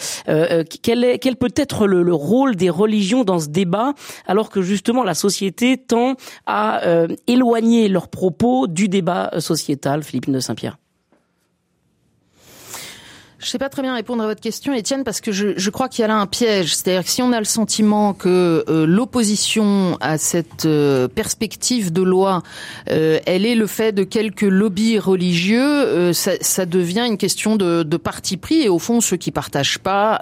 Quel, 0.83 1.05
est, 1.05 1.19
quel 1.19 1.37
peut 1.37 1.53
être 1.57 1.87
le, 1.87 2.03
le, 2.03 2.15
rôle 2.15 2.55
des 2.55 2.69
religions 2.69 3.25
dans 3.25 3.39
ce 3.39 3.49
débat, 3.49 3.95
alors 4.27 4.51
que 4.51 4.61
justement 4.61 5.05
la 5.05 5.15
société 5.15 5.79
tend 5.79 6.17
à 6.47 6.83
éloigner 7.27 7.89
leurs 7.89 8.09
propos 8.09 8.67
du 8.67 8.89
débat 8.89 9.31
sociétal, 9.39 10.03
Philippe 10.03 10.31
de 10.31 10.41
Saint-Pierre? 10.41 10.77
Je 13.47 13.53
sais 13.53 13.59
pas 13.59 13.69
très 13.69 13.83
bien 13.83 13.95
répondre 13.95 14.25
à 14.25 14.27
votre 14.27 14.41
question, 14.41 14.75
Étienne, 14.75 15.05
parce 15.05 15.21
que 15.21 15.31
je, 15.31 15.57
je 15.57 15.71
crois 15.71 15.89
qu'il 15.89 16.03
y 16.03 16.05
a 16.05 16.09
là 16.09 16.17
un 16.17 16.27
piège. 16.27 16.75
C'est-à-dire 16.75 17.05
que 17.05 17.11
si 17.11 17.23
on 17.23 17.31
a 17.31 17.39
le 17.39 17.45
sentiment 17.45 18.13
que 18.13 18.65
euh, 18.69 18.87
l'opposition 18.87 19.97
à 20.01 20.19
cette 20.19 20.65
euh, 20.65 21.07
perspective 21.07 21.93
de 21.93 22.03
loi, 22.03 22.43
euh, 22.91 23.21
elle 23.25 23.47
est 23.47 23.55
le 23.55 23.69
fait 23.69 23.93
de 23.93 24.03
quelques 24.03 24.43
lobbies 24.43 24.99
religieux, 24.99 26.13
ça, 26.13 26.33
ça, 26.41 26.67
devient 26.67 27.05
une 27.07 27.19
question 27.19 27.55
de, 27.55 27.85
de, 27.85 27.97
parti 27.97 28.37
pris. 28.37 28.63
Et 28.63 28.69
au 28.69 28.81
fond, 28.81 29.01
ceux 29.01 29.17
qui 29.17 29.31
partagent 29.31 29.79
pas 29.79 30.21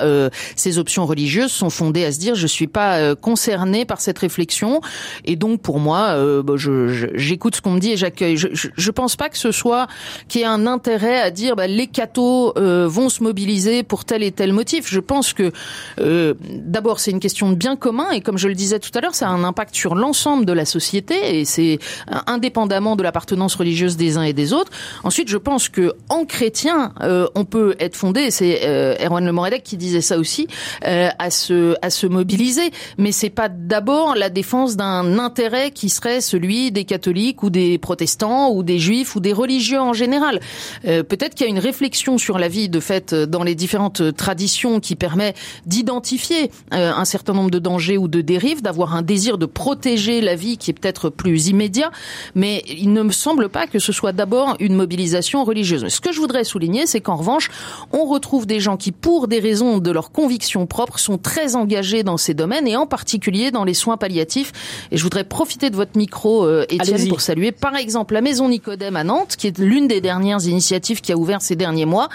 ces 0.54 0.78
options 0.78 1.06
religieuses 1.06 1.50
sont 1.50 1.70
fondés 1.70 2.04
à 2.04 2.12
se 2.12 2.18
dire 2.18 2.34
je 2.34 2.46
suis 2.46 2.66
pas 2.66 3.14
concerné 3.14 3.86
par 3.86 4.02
cette 4.02 4.18
réflexion. 4.18 4.82
Et 5.24 5.36
donc 5.36 5.62
pour 5.62 5.78
moi, 5.78 6.42
bah, 6.42 6.54
j'écoute 6.56 7.56
ce 7.56 7.62
qu'on 7.62 7.72
me 7.72 7.80
dit 7.80 7.92
et 7.92 7.96
j'accueille. 7.96 8.36
Je, 8.36 8.48
je, 8.52 8.90
pense 8.90 9.16
pas 9.16 9.30
que 9.30 9.38
ce 9.38 9.50
soit 9.50 9.86
qu'il 10.28 10.42
y 10.42 10.44
ait 10.44 10.46
un 10.46 10.66
intérêt 10.66 11.20
à 11.20 11.30
dire 11.30 11.56
bah, 11.56 11.66
les 11.66 11.86
cathos 11.86 12.52
vont 12.56 13.08
se 13.14 13.22
mobiliser 13.22 13.82
pour 13.82 14.04
tel 14.04 14.22
et 14.22 14.32
tel 14.32 14.52
motif. 14.52 14.90
Je 14.90 15.00
pense 15.00 15.32
que 15.32 15.52
euh, 16.00 16.34
d'abord 16.50 17.00
c'est 17.00 17.10
une 17.10 17.20
question 17.20 17.50
de 17.50 17.54
bien 17.54 17.76
commun 17.76 18.10
et 18.10 18.20
comme 18.20 18.38
je 18.38 18.48
le 18.48 18.54
disais 18.54 18.78
tout 18.78 18.90
à 18.94 19.00
l'heure, 19.00 19.14
ça 19.14 19.28
a 19.28 19.30
un 19.30 19.44
impact 19.44 19.74
sur 19.74 19.94
l'ensemble 19.94 20.44
de 20.44 20.52
la 20.52 20.64
société 20.64 21.38
et 21.38 21.44
c'est 21.44 21.78
indépendamment 22.26 22.96
de 22.96 23.02
l'appartenance 23.02 23.54
religieuse 23.54 23.96
des 23.96 24.16
uns 24.16 24.22
et 24.22 24.32
des 24.32 24.52
autres. 24.52 24.72
Ensuite, 25.04 25.28
je 25.28 25.36
pense 25.36 25.68
que 25.68 25.92
en 26.08 26.24
chrétien, 26.24 26.92
euh, 27.00 27.26
on 27.34 27.44
peut 27.44 27.76
être 27.78 27.96
fondé. 27.96 28.30
C'est 28.30 28.60
euh, 28.64 28.96
Erwan 29.00 29.24
Le 29.24 29.32
Moredec 29.32 29.62
qui 29.62 29.76
disait 29.76 30.00
ça 30.00 30.18
aussi 30.18 30.48
euh, 30.86 31.08
à 31.18 31.30
se 31.30 31.76
à 31.82 31.90
se 31.90 32.06
mobiliser, 32.06 32.70
mais 32.98 33.12
c'est 33.12 33.30
pas 33.30 33.48
d'abord 33.48 34.14
la 34.14 34.30
défense 34.30 34.76
d'un 34.76 35.18
intérêt 35.18 35.70
qui 35.70 35.88
serait 35.88 36.20
celui 36.20 36.72
des 36.72 36.84
catholiques 36.84 37.42
ou 37.42 37.50
des 37.50 37.78
protestants 37.78 38.50
ou 38.50 38.62
des 38.62 38.78
juifs 38.78 39.16
ou 39.16 39.20
des 39.20 39.32
religieux 39.32 39.80
en 39.80 39.92
général. 39.92 40.40
Euh, 40.86 41.02
peut-être 41.02 41.34
qu'il 41.34 41.46
y 41.46 41.48
a 41.48 41.50
une 41.50 41.58
réflexion 41.58 42.18
sur 42.18 42.38
la 42.38 42.48
vie 42.48 42.68
de 42.68 42.80
fait 42.80 43.03
dans 43.12 43.42
les 43.42 43.54
différentes 43.54 44.16
traditions 44.16 44.80
qui 44.80 44.96
permet 44.96 45.34
d'identifier 45.66 46.50
euh, 46.72 46.92
un 46.94 47.04
certain 47.04 47.32
nombre 47.32 47.50
de 47.50 47.58
dangers 47.58 47.98
ou 47.98 48.08
de 48.08 48.20
dérives, 48.20 48.62
d'avoir 48.62 48.94
un 48.94 49.02
désir 49.02 49.38
de 49.38 49.46
protéger 49.46 50.20
la 50.20 50.34
vie 50.34 50.56
qui 50.56 50.70
est 50.70 50.74
peut-être 50.74 51.10
plus 51.10 51.48
immédiat, 51.48 51.90
mais 52.34 52.62
il 52.68 52.92
ne 52.92 53.02
me 53.02 53.12
semble 53.12 53.48
pas 53.48 53.66
que 53.66 53.78
ce 53.78 53.92
soit 53.92 54.12
d'abord 54.12 54.56
une 54.60 54.74
mobilisation 54.74 55.44
religieuse. 55.44 55.86
Ce 55.88 56.00
que 56.00 56.12
je 56.12 56.20
voudrais 56.20 56.44
souligner, 56.44 56.86
c'est 56.86 57.00
qu'en 57.00 57.16
revanche, 57.16 57.50
on 57.92 58.04
retrouve 58.04 58.46
des 58.46 58.60
gens 58.60 58.76
qui, 58.76 58.92
pour 58.92 59.28
des 59.28 59.40
raisons 59.40 59.78
de 59.78 59.90
leur 59.90 60.10
conviction 60.10 60.66
propre, 60.66 60.98
sont 60.98 61.18
très 61.18 61.56
engagés 61.56 62.02
dans 62.02 62.16
ces 62.16 62.34
domaines 62.34 62.66
et 62.66 62.76
en 62.76 62.86
particulier 62.86 63.50
dans 63.50 63.64
les 63.64 63.74
soins 63.74 63.96
palliatifs. 63.96 64.52
Et 64.90 64.96
je 64.96 65.02
voudrais 65.02 65.24
profiter 65.24 65.70
de 65.70 65.76
votre 65.76 65.96
micro, 65.96 66.44
euh, 66.44 66.64
Étienne, 66.68 67.08
pour 67.08 67.20
saluer 67.20 67.52
par 67.52 67.76
exemple 67.76 68.14
la 68.14 68.20
Maison 68.20 68.48
Nicodème 68.48 68.96
à 68.96 69.04
Nantes, 69.04 69.36
qui 69.36 69.46
est 69.46 69.58
l'une 69.58 69.88
des 69.88 70.00
dernières 70.00 70.44
initiatives 70.46 71.00
qui 71.00 71.12
a 71.12 71.16
ouvert 71.16 71.42
ces 71.42 71.56
derniers 71.56 71.86
mois. 71.86 72.08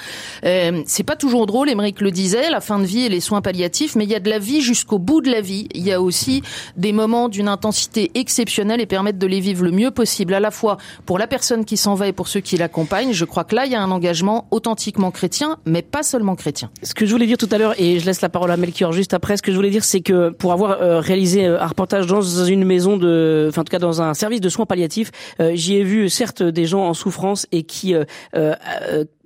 Euh, 0.45 0.68
euh, 0.71 0.83
c'est 0.85 1.03
pas 1.03 1.15
toujours 1.15 1.45
drôle, 1.45 1.69
Émeric 1.69 2.01
le 2.01 2.11
disait, 2.11 2.49
la 2.49 2.61
fin 2.61 2.79
de 2.79 2.85
vie 2.85 3.05
et 3.05 3.09
les 3.09 3.19
soins 3.19 3.41
palliatifs, 3.41 3.95
mais 3.95 4.03
il 4.03 4.09
y 4.09 4.15
a 4.15 4.19
de 4.19 4.29
la 4.29 4.39
vie 4.39 4.61
jusqu'au 4.61 4.99
bout 4.99 5.21
de 5.21 5.29
la 5.29 5.41
vie. 5.41 5.67
Il 5.73 5.83
y 5.83 5.91
a 5.91 6.01
aussi 6.01 6.41
des 6.77 6.91
moments 6.91 7.29
d'une 7.29 7.47
intensité 7.47 8.11
exceptionnelle 8.15 8.81
et 8.81 8.85
permettre 8.85 9.19
de 9.19 9.27
les 9.27 9.39
vivre 9.39 9.63
le 9.63 9.71
mieux 9.71 9.91
possible, 9.91 10.33
à 10.33 10.39
la 10.39 10.51
fois 10.51 10.77
pour 11.05 11.17
la 11.17 11.27
personne 11.27 11.65
qui 11.65 11.77
s'en 11.77 11.95
va 11.95 12.07
et 12.07 12.13
pour 12.13 12.27
ceux 12.27 12.39
qui 12.39 12.57
l'accompagnent. 12.57 13.13
Je 13.13 13.25
crois 13.25 13.43
que 13.43 13.55
là, 13.55 13.65
il 13.65 13.71
y 13.71 13.75
a 13.75 13.81
un 13.81 13.91
engagement 13.91 14.47
authentiquement 14.51 15.11
chrétien, 15.11 15.57
mais 15.65 15.81
pas 15.81 16.03
seulement 16.03 16.35
chrétien. 16.35 16.69
Ce 16.83 16.93
que 16.93 17.05
je 17.05 17.11
voulais 17.11 17.27
dire 17.27 17.37
tout 17.37 17.49
à 17.51 17.57
l'heure, 17.57 17.79
et 17.79 17.99
je 17.99 18.05
laisse 18.05 18.21
la 18.21 18.29
parole 18.29 18.51
à 18.51 18.57
Melchior 18.57 18.91
juste 18.91 19.13
après, 19.13 19.37
ce 19.37 19.41
que 19.41 19.51
je 19.51 19.55
voulais 19.55 19.69
dire, 19.69 19.83
c'est 19.83 20.01
que 20.01 20.29
pour 20.29 20.53
avoir 20.53 20.81
euh, 20.81 20.99
réalisé 20.99 21.45
euh, 21.45 21.61
un 21.61 21.67
reportage 21.67 22.07
dans 22.07 22.21
une 22.21 22.65
maison 22.65 22.97
de, 22.97 23.47
enfin 23.49 23.61
en 23.61 23.63
tout 23.63 23.71
cas 23.71 23.79
dans 23.79 24.01
un 24.01 24.13
service 24.13 24.41
de 24.41 24.49
soins 24.49 24.65
palliatifs, 24.65 25.11
j'y 25.53 25.75
ai 25.75 25.83
vu 25.83 26.09
certes 26.09 26.43
des 26.43 26.65
gens 26.65 26.83
en 26.83 26.93
souffrance 26.93 27.47
et 27.51 27.63
qui 27.63 27.93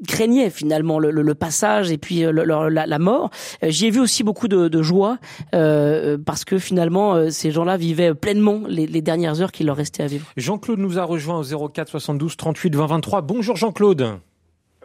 craignaient 0.08 0.50
finalement 0.50 1.00
le, 1.00 1.12
le, 1.12 1.36
passage 1.36 1.92
et 1.92 1.98
puis 1.98 2.24
euh, 2.24 2.32
la, 2.32 2.86
la, 2.86 3.00
mort. 3.00 3.30
Euh, 3.64 3.70
j'y 3.70 3.88
ai 3.88 3.90
vu 3.90 4.00
aussi 4.00 4.24
beaucoup 4.24 4.48
de, 4.48 4.68
de 4.68 4.82
joie 4.82 5.18
euh, 5.56 6.18
parce 6.24 6.46
que 6.46 6.60
finalement 6.60 7.16
euh, 7.16 7.30
ces 7.30 7.52
gens-là 7.52 7.78
vivaient 7.78 8.14
pleinement 8.14 8.62
les, 8.68 8.86
les, 8.88 9.02
dernières 9.02 9.42
heures 9.42 9.52
qu'il 9.52 9.66
leur 9.68 9.78
restait 9.78 10.04
à 10.04 10.08
vivre. 10.08 10.28
Jean-Claude 10.38 10.80
nous 10.80 11.00
a 11.00 11.04
rejoint 11.04 11.40
au 11.40 11.70
04 11.70 11.90
72 11.90 12.38
38 12.38 12.76
20 12.76 12.86
23. 12.88 13.22
Bonjour 13.22 13.56
Jean-Claude. 13.56 14.20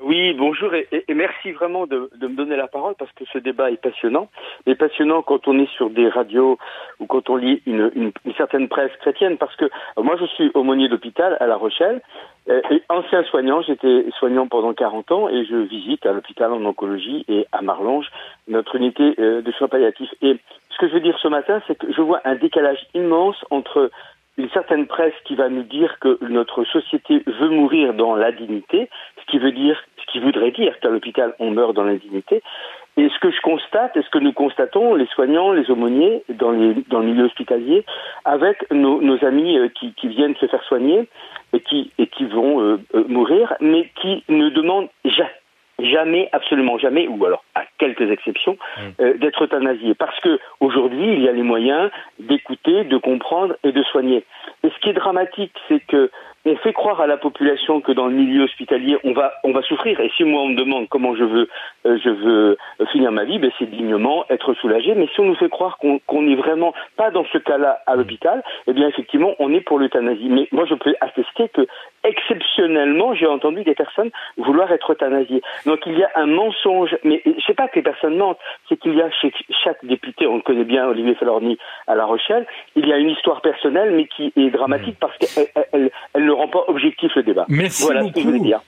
Oui, 0.08 0.32
bonjour 0.32 0.72
et, 0.72 0.88
merci 1.14 1.52
vraiment 1.52 1.86
de, 1.86 2.08
me 2.18 2.34
donner 2.34 2.56
la 2.56 2.66
parole 2.66 2.94
parce 2.98 3.12
que 3.12 3.24
ce 3.30 3.36
débat 3.36 3.70
est 3.70 3.76
passionnant. 3.76 4.30
Et 4.64 4.74
passionnant 4.74 5.20
quand 5.20 5.46
on 5.46 5.58
est 5.58 5.70
sur 5.76 5.90
des 5.90 6.08
radios 6.08 6.56
ou 6.98 7.06
quand 7.06 7.28
on 7.28 7.36
lit 7.36 7.60
une, 7.66 8.10
certaine 8.38 8.68
presse 8.68 8.90
chrétienne 9.02 9.36
parce 9.36 9.54
que 9.56 9.66
moi 9.98 10.16
je 10.18 10.24
suis 10.24 10.50
aumônier 10.54 10.88
d'hôpital 10.88 11.36
à 11.40 11.46
La 11.46 11.56
Rochelle, 11.56 12.00
et 12.48 12.82
ancien 12.88 13.22
soignant, 13.24 13.60
j'étais 13.60 14.06
soignant 14.18 14.46
pendant 14.46 14.72
40 14.72 15.12
ans 15.12 15.28
et 15.28 15.44
je 15.44 15.56
visite 15.56 16.06
à 16.06 16.12
l'hôpital 16.14 16.54
en 16.54 16.64
oncologie 16.64 17.26
et 17.28 17.46
à 17.52 17.60
Marlange 17.60 18.06
notre 18.46 18.76
unité 18.76 19.14
euh, 19.18 19.42
de 19.42 19.52
soins 19.52 19.68
palliatifs. 19.68 20.14
Et 20.22 20.38
ce 20.70 20.78
que 20.78 20.88
je 20.88 20.94
veux 20.94 21.00
dire 21.00 21.18
ce 21.20 21.28
matin, 21.28 21.60
c'est 21.66 21.76
que 21.76 21.92
je 21.92 22.00
vois 22.00 22.22
un 22.24 22.36
décalage 22.36 22.86
immense 22.94 23.36
entre 23.50 23.90
une 24.38 24.48
certaine 24.50 24.86
presse 24.86 25.14
qui 25.24 25.34
va 25.34 25.48
nous 25.48 25.64
dire 25.64 25.98
que 26.00 26.16
notre 26.22 26.64
société 26.64 27.22
veut 27.26 27.50
mourir 27.50 27.92
dans 27.92 28.14
la 28.14 28.30
dignité, 28.30 28.88
ce 29.28 29.32
qui 29.32 29.38
veut 29.38 29.52
dire, 29.52 29.82
ce 29.98 30.12
qui 30.12 30.20
voudrait 30.20 30.50
dire 30.50 30.78
qu'à 30.80 30.88
l'hôpital 30.88 31.34
on 31.38 31.50
meurt 31.50 31.74
dans 31.74 31.84
l'indignité. 31.84 32.42
Et 32.96 33.08
ce 33.10 33.18
que 33.20 33.30
je 33.30 33.40
constate, 33.42 33.96
et 33.96 34.02
ce 34.02 34.10
que 34.10 34.18
nous 34.18 34.32
constatons, 34.32 34.96
les 34.96 35.06
soignants, 35.06 35.52
les 35.52 35.70
aumôniers, 35.70 36.24
dans, 36.30 36.50
les, 36.50 36.74
dans 36.88 36.98
le 36.98 37.06
milieu 37.06 37.24
hospitalier, 37.26 37.84
avec 38.24 38.68
nos, 38.72 39.00
nos 39.00 39.24
amis 39.24 39.56
euh, 39.56 39.68
qui, 39.68 39.92
qui, 39.92 40.08
viennent 40.08 40.34
se 40.34 40.46
faire 40.46 40.64
soigner 40.64 41.08
et 41.52 41.60
qui, 41.60 41.92
et 41.98 42.08
qui 42.08 42.24
vont 42.24 42.60
euh, 42.60 42.80
euh, 42.96 43.04
mourir, 43.06 43.54
mais 43.60 43.88
qui 44.00 44.24
ne 44.28 44.48
demandent 44.48 44.88
jamais 45.04 45.30
jamais, 45.80 46.28
absolument 46.32 46.78
jamais, 46.78 47.06
ou 47.06 47.24
alors 47.24 47.44
à 47.54 47.62
quelques 47.78 48.10
exceptions, 48.10 48.54
mmh. 48.54 48.80
euh, 49.00 49.18
d'être 49.18 49.44
euthanasié. 49.44 49.94
Parce 49.94 50.18
que 50.20 50.38
aujourd'hui, 50.60 51.12
il 51.12 51.22
y 51.22 51.28
a 51.28 51.32
les 51.32 51.42
moyens 51.42 51.90
d'écouter, 52.18 52.84
de 52.84 52.96
comprendre 52.96 53.56
et 53.62 53.72
de 53.72 53.82
soigner. 53.84 54.24
Et 54.64 54.70
ce 54.70 54.78
qui 54.80 54.90
est 54.90 54.94
dramatique, 54.94 55.52
c'est 55.68 55.80
que 55.80 56.10
on 56.44 56.56
fait 56.56 56.72
croire 56.72 57.00
à 57.00 57.06
la 57.06 57.16
population 57.16 57.80
que 57.80 57.92
dans 57.92 58.06
le 58.06 58.14
milieu 58.14 58.44
hospitalier, 58.44 58.96
on 59.04 59.12
va, 59.12 59.34
on 59.44 59.52
va 59.52 59.62
souffrir. 59.62 60.00
Et 60.00 60.10
si 60.16 60.24
moi 60.24 60.42
on 60.42 60.48
me 60.48 60.56
demande 60.56 60.88
comment 60.88 61.14
je 61.14 61.24
veux, 61.24 61.48
euh, 61.86 61.98
je 62.02 62.10
veux 62.10 62.56
finir 62.92 63.12
ma 63.12 63.24
vie, 63.24 63.38
ben 63.38 63.50
c'est 63.58 63.70
dignement 63.70 64.24
être 64.30 64.54
soulagé. 64.54 64.94
Mais 64.94 65.08
si 65.14 65.20
on 65.20 65.24
nous 65.24 65.36
fait 65.36 65.48
croire 65.48 65.78
qu'on 65.78 65.98
qu'on 66.06 66.22
n'est 66.22 66.36
vraiment 66.36 66.72
pas 66.96 67.10
dans 67.10 67.24
ce 67.32 67.38
cas-là 67.38 67.82
à 67.86 67.96
l'hôpital, 67.96 68.42
eh 68.66 68.72
bien 68.72 68.88
effectivement, 68.88 69.34
on 69.38 69.52
est 69.52 69.60
pour 69.60 69.78
l'euthanasie. 69.78 70.28
Mais 70.28 70.48
moi, 70.52 70.64
je 70.66 70.74
peux 70.74 70.94
attester 71.00 71.48
que 71.48 71.66
exceptionnellement, 72.08 73.14
j'ai 73.14 73.26
entendu 73.26 73.62
des 73.62 73.74
personnes 73.74 74.10
vouloir 74.36 74.70
être 74.72 74.92
euthanasiées. 74.92 75.42
Donc 75.66 75.80
il 75.86 75.98
y 75.98 76.02
a 76.02 76.10
un 76.16 76.26
mensonge, 76.26 76.96
mais 77.04 77.22
je 77.24 77.44
sais 77.46 77.54
pas 77.54 77.68
que 77.68 77.76
les 77.76 77.82
personnes 77.82 78.16
mentent, 78.16 78.38
c'est 78.68 78.76
qu'il 78.76 78.94
y 78.94 79.02
a 79.02 79.10
chez 79.10 79.32
chaque 79.62 79.84
député, 79.84 80.26
on 80.26 80.36
le 80.36 80.42
connaît 80.42 80.64
bien, 80.64 80.86
Olivier 80.86 81.14
Falorni 81.14 81.58
à 81.86 81.94
La 81.94 82.04
Rochelle, 82.04 82.46
il 82.76 82.86
y 82.86 82.92
a 82.92 82.98
une 82.98 83.10
histoire 83.10 83.40
personnelle, 83.40 83.92
mais 83.94 84.06
qui 84.06 84.32
est 84.36 84.50
dramatique 84.50 84.96
parce 85.00 85.16
qu'elle 85.18 85.90
elle, 86.14 86.24
ne 86.24 86.32
rend 86.32 86.48
pas 86.48 86.64
objectif 86.68 87.14
le 87.16 87.22
débat. 87.22 87.44
Merci 87.48 87.88
beaucoup. 88.00 88.20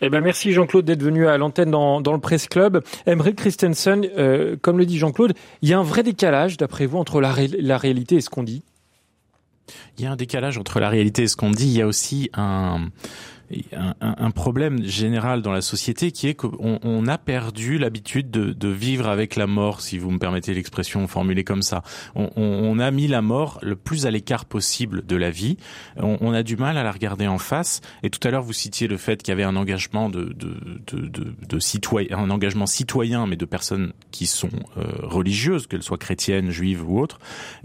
Eh 0.02 0.08
ben 0.08 0.20
merci 0.20 0.52
Jean-Claude 0.52 0.84
d'être 0.84 1.02
venu 1.02 1.26
à 1.26 1.38
l'antenne 1.38 1.70
dans, 1.70 2.00
dans, 2.00 2.12
le 2.12 2.20
Presse 2.20 2.48
Club. 2.48 2.82
Emery 3.06 3.34
Christensen, 3.34 4.06
euh, 4.18 4.56
comme 4.62 4.78
le 4.78 4.86
dit 4.86 4.98
Jean-Claude, 4.98 5.32
il 5.62 5.68
y 5.68 5.74
a 5.74 5.78
un 5.78 5.82
vrai 5.82 6.02
décalage, 6.02 6.56
d'après 6.56 6.86
vous, 6.86 6.98
entre 6.98 7.20
la, 7.20 7.30
la 7.58 7.78
réalité 7.78 8.16
et 8.16 8.20
ce 8.20 8.30
qu'on 8.30 8.42
dit? 8.42 8.62
Il 9.98 10.04
y 10.04 10.06
a 10.06 10.12
un 10.12 10.16
décalage 10.16 10.58
entre 10.58 10.80
la 10.80 10.88
réalité 10.88 11.22
et 11.24 11.28
ce 11.28 11.36
qu'on 11.36 11.50
dit. 11.50 11.66
Il 11.66 11.76
y 11.76 11.82
a 11.82 11.86
aussi 11.86 12.30
un, 12.34 12.88
un, 13.72 13.94
un, 14.00 14.30
problème 14.30 14.82
général 14.84 15.42
dans 15.42 15.52
la 15.52 15.60
société 15.60 16.12
qui 16.12 16.28
est 16.28 16.34
qu'on 16.34 16.78
on 16.82 17.06
a 17.08 17.18
perdu 17.18 17.78
l'habitude 17.78 18.30
de, 18.30 18.52
de, 18.52 18.68
vivre 18.68 19.08
avec 19.08 19.36
la 19.36 19.46
mort, 19.46 19.80
si 19.80 19.98
vous 19.98 20.10
me 20.10 20.18
permettez 20.18 20.54
l'expression 20.54 21.06
formulée 21.08 21.44
comme 21.44 21.62
ça. 21.62 21.82
On, 22.14 22.30
on, 22.36 22.78
a 22.78 22.90
mis 22.90 23.08
la 23.08 23.22
mort 23.22 23.58
le 23.62 23.76
plus 23.76 24.06
à 24.06 24.10
l'écart 24.10 24.44
possible 24.44 25.04
de 25.04 25.16
la 25.16 25.30
vie. 25.30 25.56
On, 25.96 26.16
on, 26.20 26.32
a 26.32 26.42
du 26.42 26.56
mal 26.56 26.78
à 26.78 26.82
la 26.82 26.92
regarder 26.92 27.26
en 27.26 27.38
face. 27.38 27.80
Et 28.02 28.10
tout 28.10 28.26
à 28.26 28.30
l'heure, 28.30 28.42
vous 28.42 28.52
citiez 28.52 28.86
le 28.86 28.96
fait 28.96 29.22
qu'il 29.22 29.32
y 29.32 29.34
avait 29.34 29.42
un 29.42 29.56
engagement 29.56 30.08
de, 30.08 30.24
de, 30.24 30.54
de, 30.92 31.34
de 31.48 31.58
citoyen, 31.58 32.16
un 32.16 32.30
engagement 32.30 32.66
citoyen, 32.66 33.26
mais 33.26 33.36
de 33.36 33.44
personnes 33.44 33.92
qui 34.12 34.26
sont 34.26 34.50
euh, 34.76 34.84
religieuses, 35.02 35.66
qu'elles 35.66 35.82
soient 35.82 35.98
chrétiennes, 35.98 36.50
juives 36.50 36.88
ou 36.88 37.00
autres. 37.00 37.18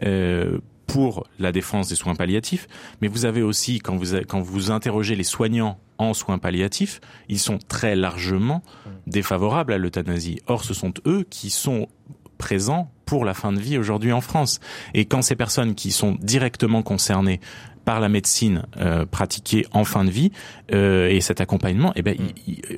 Euh, 0.04 0.58
pour 0.88 1.26
la 1.40 1.52
défense 1.52 1.90
des 1.90 1.96
soins 1.96 2.16
palliatifs, 2.16 2.68
mais 3.02 3.08
vous 3.08 3.26
avez 3.26 3.42
aussi, 3.42 3.80
quand 3.80 3.96
vous, 3.96 4.16
quand 4.28 4.42
vous 4.42 4.72
interrogez 4.72 5.16
les 5.16 5.24
soignants 5.24 5.80
en 5.98 6.14
soins 6.14 6.38
palliatifs, 6.38 7.02
ils 7.30 7.40
sont 7.40 7.58
très 7.68 7.96
largement 7.96 8.62
défavorables 9.08 9.74
à 9.74 9.78
l'euthanasie. 9.78 10.40
Or, 10.48 10.64
ce 10.64 10.74
sont 10.74 10.94
eux 11.06 11.26
qui 11.30 11.50
sont 11.50 11.88
présents 12.38 12.92
pour 13.06 13.24
la 13.26 13.34
fin 13.34 13.54
de 13.54 13.60
vie 13.60 13.78
aujourd'hui 13.78 14.12
en 14.12 14.22
France. 14.22 14.60
Et 14.94 15.06
quand 15.06 15.22
ces 15.22 15.36
personnes 15.36 15.76
qui 15.76 15.92
sont 15.92 16.18
directement 16.22 16.82
concernées 16.82 17.40
par 17.86 18.00
la 18.00 18.10
médecine 18.10 18.64
euh, 18.78 19.06
pratiquée 19.06 19.66
en 19.72 19.86
fin 19.86 20.04
de 20.04 20.10
vie 20.10 20.32
euh, 20.74 21.08
et 21.08 21.22
cet 21.22 21.40
accompagnement, 21.40 21.94
eh 21.96 22.02
ben, 22.02 22.16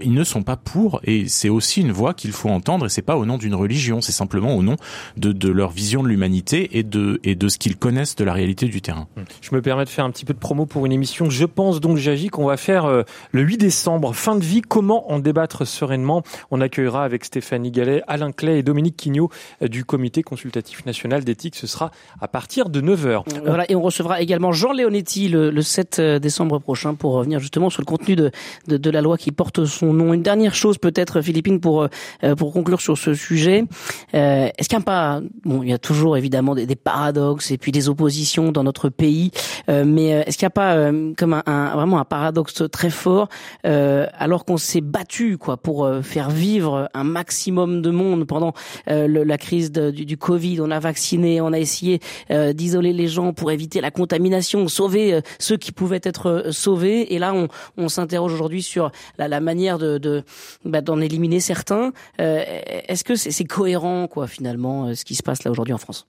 ils, 0.02 0.14
ne 0.14 0.24
sont 0.24 0.44
pas 0.44 0.58
pour. 0.58 1.00
Et 1.04 1.28
c'est 1.28 1.50
aussi 1.50 1.82
une 1.82 1.92
voix 1.92 2.14
qu'il 2.14 2.34
faut 2.34 2.50
entendre. 2.50 2.86
Et 2.86 2.90
c'est 2.90 3.02
pas 3.02 3.18
au 3.18 3.26
nom 3.26 3.38
d'une 3.38 3.56
religion, 3.56 4.02
c'est 4.02 4.12
simplement 4.12 4.56
au 4.56 4.64
nom 4.64 4.76
de, 5.16 5.32
de 5.32 5.50
leur 5.50 5.72
vision 5.72 6.04
de 6.04 6.10
l'humanité 6.10 6.78
et 6.78 6.84
de 6.84 7.20
et 7.24 7.36
de 7.36 7.48
ce 7.48 7.58
qu'ils 7.58 7.78
connaissent 7.78 8.16
de 8.16 8.24
la 8.24 8.34
réalité 8.34 8.68
du 8.68 8.82
terrain. 8.82 9.08
Je 9.42 9.56
me 9.56 9.62
permets 9.62 9.86
de 9.86 9.90
faire 9.90 10.06
un 10.06 10.12
petit 10.12 10.26
peu 10.26 10.34
de 10.34 10.40
promo 10.40 10.66
pour 10.66 10.86
une 10.86 10.92
émission. 10.92 11.30
Je 11.30 11.46
pense 11.46 11.80
donc 11.80 11.98
j'agis 11.98 12.28
qu'on 12.28 12.46
va 12.46 12.58
faire 12.58 12.86
euh, 12.86 13.04
le 13.32 13.42
8 13.42 13.58
décembre, 13.58 14.14
fin 14.14 14.36
de 14.36 14.44
vie. 14.44 14.62
Comment 14.62 15.12
en 15.12 15.20
débattre 15.20 15.66
sereinement? 15.66 16.24
On 16.52 16.62
accueillera 16.62 17.04
avec 17.04 17.24
Stéphanie 17.24 17.72
Gallet, 17.72 18.02
Alain 18.08 18.32
Clay 18.32 18.60
et 18.60 18.64
Dominique 18.64 18.98
Quignot 18.98 19.30
euh, 19.62 19.68
du 19.68 19.86
Comité 19.86 20.24
consultatif 20.24 20.86
national 20.86 21.24
d'éthique. 21.24 21.56
Ce 21.56 21.68
sera 21.68 21.92
à 22.20 22.28
partir 22.28 22.70
de 22.70 22.81
9h. 22.81 23.24
Voilà, 23.46 23.70
et 23.72 23.75
on 23.75 23.81
recevra 23.81 24.22
également 24.22 24.51
Jean 24.51 24.74
Léoné 24.98 25.51
le, 25.51 25.62
7 25.62 26.00
euh, 26.00 26.20
décembre 26.20 26.60
prochain 26.60 26.96
pour 26.96 27.14
revenir 27.14 27.40
justement 27.40 27.70
sur 27.70 27.81
le 27.81 27.86
contenu 27.86 28.16
de, 28.16 28.31
de, 28.68 28.90
la 28.90 29.01
loi 29.01 29.18
qui 29.18 29.31
porte 29.31 29.66
son 29.66 29.94
nom. 29.94 30.14
Une 30.14 30.24
dernière 30.24 30.55
chose 30.55 30.77
peut-être, 30.77 31.22
Philippine, 31.22 31.60
pour, 31.60 31.88
euh, 32.24 32.36
pour 32.36 32.53
conclure 32.53 32.81
sur 32.81 32.98
ce 32.98 33.14
sujet. 33.14 33.66
Euh, 34.14 34.50
est-ce 34.57 34.70
qu'il 34.70 34.77
n'y 34.77 34.83
a 34.83 34.86
pas... 34.86 35.22
Bon, 35.44 35.64
il 35.64 35.70
y 35.70 35.74
a 35.74 35.77
toujours 35.77 36.18
évidemment 36.18 36.55
des, 36.55 36.75
paradoxes 36.75 37.51
et 37.51 37.57
puis 37.57 37.72
des 37.72 37.90
oppositions 37.90 38.51
dans 38.51 38.64
notre 38.64 38.90
pays, 38.90 39.31
mais 39.68 40.10
est-ce 40.10 40.38
qu'il 40.38 40.46
n'y 40.46 40.48
a 40.48 40.51
pas 40.51 40.92
comme 41.18 41.42
un, 41.46 41.75
vraiment 41.75 42.00
un 42.00 42.05
paradoxe 42.05 42.64
très 42.72 42.92
fort 42.92 43.29
alors 43.64 44.46
qu'on 44.46 44.57
s'est 44.57 44.81
battu 44.81 45.38
quoi 45.38 45.57
pour 45.57 45.90
faire 46.03 46.29
vivre 46.29 46.88
un 46.94 47.03
maximum 47.03 47.81
de 47.81 47.90
monde 47.90 48.25
pendant 48.25 48.53
la 48.86 49.38
crise 49.38 49.72
du, 49.72 50.18
Covid, 50.18 50.62
on 50.62 50.70
a 50.70 50.79
vacciné, 50.79 51.42
on 51.42 51.51
a 51.51 51.60
essayé 51.60 52.00
d'isoler 52.29 52.94
les 52.94 53.07
gens 53.07 53.33
pour 53.33 53.51
éviter 53.51 53.81
la 53.81 53.92
contamination, 53.92 54.68
sauver 54.88 55.14
euh, 55.14 55.22
ceux 55.40 55.58
qui 55.58 55.72
pouvaient 55.72 56.02
être 56.04 56.30
euh, 56.30 56.52
sauvés. 56.52 57.14
Et 57.14 57.20
là, 57.20 57.34
on, 57.34 57.48
on 57.78 57.90
s'interroge 57.90 58.34
aujourd'hui 58.34 58.64
sur 58.64 58.92
la, 59.18 59.28
la, 59.28 59.40
manière 59.40 59.78
de, 59.78 59.98
de 59.98 60.24
bah, 60.64 60.82
d'en 60.82 61.02
éliminer 61.02 61.40
certains. 61.40 61.92
Euh, 62.22 62.44
est-ce 62.88 63.04
que 63.04 63.16
c'est, 63.16 63.32
c'est 63.32 63.46
cohérent, 63.46 64.08
quoi, 64.08 64.28
finalement, 64.28 64.94
ce 64.96 65.04
qui 65.04 65.16
se 65.16 65.24
passe 65.24 65.44
là 65.44 65.52
aujourd'hui 65.52 65.74
en 65.74 65.78
France? 65.78 66.08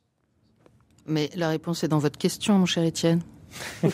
Mais 1.07 1.31
la 1.35 1.49
réponse 1.49 1.85
est 1.85 1.88
dans 1.88 1.99
votre 1.99 2.19
question, 2.19 2.59
mon 2.59 2.67
cher 2.67 2.85
Étienne. 2.85 3.23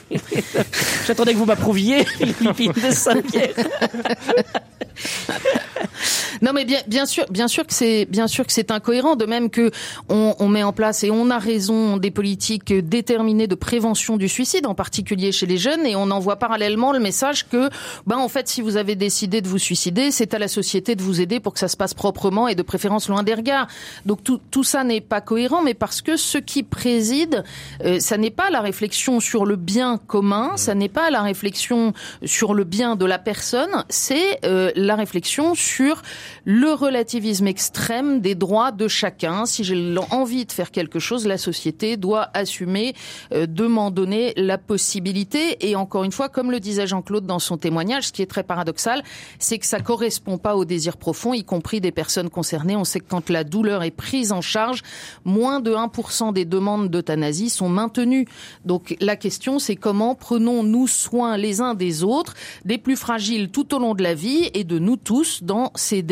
J'attendais 1.07 1.33
que 1.33 1.39
vous 1.39 1.47
m'approuviez, 1.47 2.05
Philippine 2.19 2.73
de 2.73 2.91
Saint-Pierre. 2.91 3.55
non, 6.45 6.53
mais 6.53 6.67
bien, 6.67 6.81
bien 6.87 7.07
sûr, 7.07 7.25
bien 7.31 7.49
sûr 7.49 7.67
que 7.67 7.73
c'est, 7.73 8.05
bien 8.05 8.27
sûr 8.27 8.47
que 8.47 8.53
c'est 8.53 8.71
incohérent. 8.71 9.17
De 9.17 9.25
même 9.25 9.49
que 9.49 9.71
on, 10.11 10.37
on, 10.39 10.49
met 10.49 10.63
en 10.63 10.75
place 10.75 11.03
et 11.03 11.11
on 11.11 11.31
a 11.31 11.39
raison 11.39 11.97
des 11.97 12.11
politiques 12.11 12.71
déterminées 12.71 13.47
de 13.47 13.55
prévention 13.55 14.19
du 14.19 14.29
suicide, 14.29 14.67
en 14.67 14.75
particulier 14.75 15.33
chez 15.33 15.47
les 15.47 15.57
jeunes, 15.57 15.87
et 15.87 15.97
on 15.97 16.11
envoie 16.11 16.37
parallèlement 16.37 16.93
le 16.93 16.99
message 16.99 17.49
que, 17.49 17.71
ben 18.07 18.19
en 18.19 18.29
fait, 18.29 18.47
si 18.47 18.61
vous 18.61 18.77
avez 18.77 18.95
décidé 18.95 19.41
de 19.41 19.49
vous 19.49 19.57
suicider, 19.57 20.11
c'est 20.11 20.35
à 20.35 20.39
la 20.39 20.49
société 20.49 20.97
de 20.97 21.03
vous 21.03 21.23
aider 21.23 21.41
pour 21.41 21.55
que 21.55 21.59
ça 21.59 21.69
se 21.69 21.79
passe 21.79 21.95
proprement 21.95 22.47
et 22.47 22.55
de 22.55 22.63
préférence 22.63 23.09
loin 23.09 23.23
des 23.23 23.33
regards. 23.33 23.67
Donc 24.05 24.23
tout, 24.23 24.39
tout 24.51 24.65
ça 24.65 24.85
n'est 24.85 25.01
pas 25.01 25.23
cohérent, 25.23 25.63
mais 25.63 25.73
parce 25.73 26.03
que 26.03 26.19
ce 26.19 26.37
qui 26.37 26.63
préside, 26.63 27.43
euh, 27.87 28.01
ça 28.01 28.19
n'est 28.19 28.29
pas 28.29 28.51
la 28.51 28.61
réflexion 28.61 29.19
sur 29.19 29.47
le 29.47 29.57
bien 29.57 29.97
commun, 29.97 30.59
ça 30.59 30.75
n'est 30.75 30.91
pas 30.91 31.09
la 31.09 31.23
réflexion 31.23 31.95
sur 32.23 32.53
le 32.53 32.65
bien 32.65 32.97
de 32.97 33.07
la 33.07 33.19
personne, 33.19 33.85
c'est 33.89 34.41
euh, 34.45 34.71
la 34.77 34.95
réflexion 34.95 35.55
sur 35.55 36.03
le 36.45 36.73
relativisme 36.73 37.47
extrême 37.47 38.21
des 38.21 38.35
droits 38.35 38.73
de 38.73 38.89
chacun. 38.89 39.47
Si 39.47 39.65
j'ai 39.65 39.95
envie 40.11 40.45
de 40.45 40.53
faire 40.53 40.71
quelque 40.71 40.99
chose, 40.99 41.27
la 41.27 41.39
société 41.39 41.97
doit 41.97 42.29
assumer 42.35 42.95
euh, 43.33 43.47
de 43.47 43.67
m'en 43.67 43.91
donner 43.91 44.33
la 44.37 44.59
possibilité. 44.59 45.69
Et 45.69 45.77
encore 45.77 46.05
une 46.05 46.13
fois, 46.13 46.29
comme 46.29 46.51
le 46.51 46.61
disait 46.61 46.87
Jean-Claude 46.87 47.27
dans 47.27 47.39
son 47.39 47.57
témoignage, 47.57 48.09
ce 48.09 48.13
qui 48.13 48.23
est 48.23 48.27
très 48.27 48.43
paradoxal, 48.43 49.03
c'est 49.39 49.59
que 49.59 49.67
ça 49.67 49.81
correspond 49.81 50.39
pas 50.39 50.57
au 50.57 50.65
désir 50.65 50.97
profond, 50.97 51.35
y 51.35 51.45
compris 51.45 51.81
des 51.81 51.93
personnes 51.93 52.31
concernées. 52.31 52.77
On 52.77 52.85
sait 52.85 53.01
que 53.01 53.09
quand 53.09 53.31
la 53.31 53.45
douleur 53.45 53.83
est 53.83 53.91
prise 53.91 54.33
en 54.33 54.41
charge, 54.41 54.83
moins 55.25 55.61
de 55.61 55.73
1% 55.73 56.33
des 56.33 56.45
demandes 56.45 56.89
d'euthanasie 56.89 57.51
sont 57.51 57.69
maintenues. 57.69 58.27
Donc 58.65 58.97
la 59.01 59.17
question, 59.17 59.59
c'est 59.59 59.77
comment 59.77 60.15
prenons-nous 60.15 60.87
soin 60.87 61.37
les 61.37 61.61
uns 61.61 61.75
des 61.75 62.05
autres, 62.05 62.35
des 62.65 62.79
plus 62.79 62.97
fragiles 62.97 63.51
tout 63.51 63.75
au 63.75 63.79
long 63.79 63.95
de 63.95 64.03
la 64.03 64.15
vie 64.15 64.51
et 64.55 64.65
de 64.65 64.79
nous 64.79 64.97
tous 64.97 65.43
dans 65.43 65.73
ces 65.75 66.03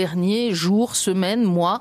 jours, 0.52 0.96
semaines, 0.96 1.44
mois 1.44 1.80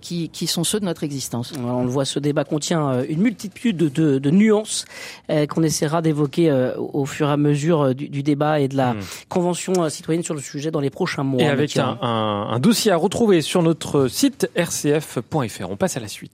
qui, 0.00 0.28
qui 0.28 0.46
sont 0.46 0.64
ceux 0.64 0.80
de 0.80 0.84
notre 0.84 1.04
existence. 1.04 1.52
On 1.58 1.82
le 1.82 1.88
voit, 1.88 2.04
ce 2.04 2.18
débat 2.18 2.44
contient 2.44 3.02
une 3.08 3.20
multitude 3.20 3.76
de, 3.76 4.18
de, 4.18 4.30
nuances 4.30 4.84
qu'on 5.48 5.62
essaiera 5.62 6.02
d'évoquer 6.02 6.52
au 6.76 7.06
fur 7.06 7.28
et 7.28 7.32
à 7.32 7.36
mesure 7.36 7.94
du, 7.94 8.08
du 8.08 8.22
débat 8.22 8.60
et 8.60 8.68
de 8.68 8.76
la 8.76 8.94
hmm. 8.94 9.00
convention 9.28 9.88
citoyenne 9.88 10.22
sur 10.22 10.34
le 10.34 10.40
sujet 10.40 10.70
dans 10.70 10.80
les 10.80 10.90
prochains 10.90 11.24
mois. 11.24 11.42
Et 11.42 11.46
avec 11.46 11.76
un, 11.76 11.98
un, 12.02 12.48
un 12.50 12.58
dossier 12.58 12.92
à 12.92 12.96
retrouver 12.96 13.42
sur 13.42 13.62
notre 13.62 14.08
site 14.08 14.50
rcf.fr. 14.56 15.70
On 15.70 15.76
passe 15.76 15.96
à 15.96 16.00
la 16.00 16.08
suite. 16.08 16.32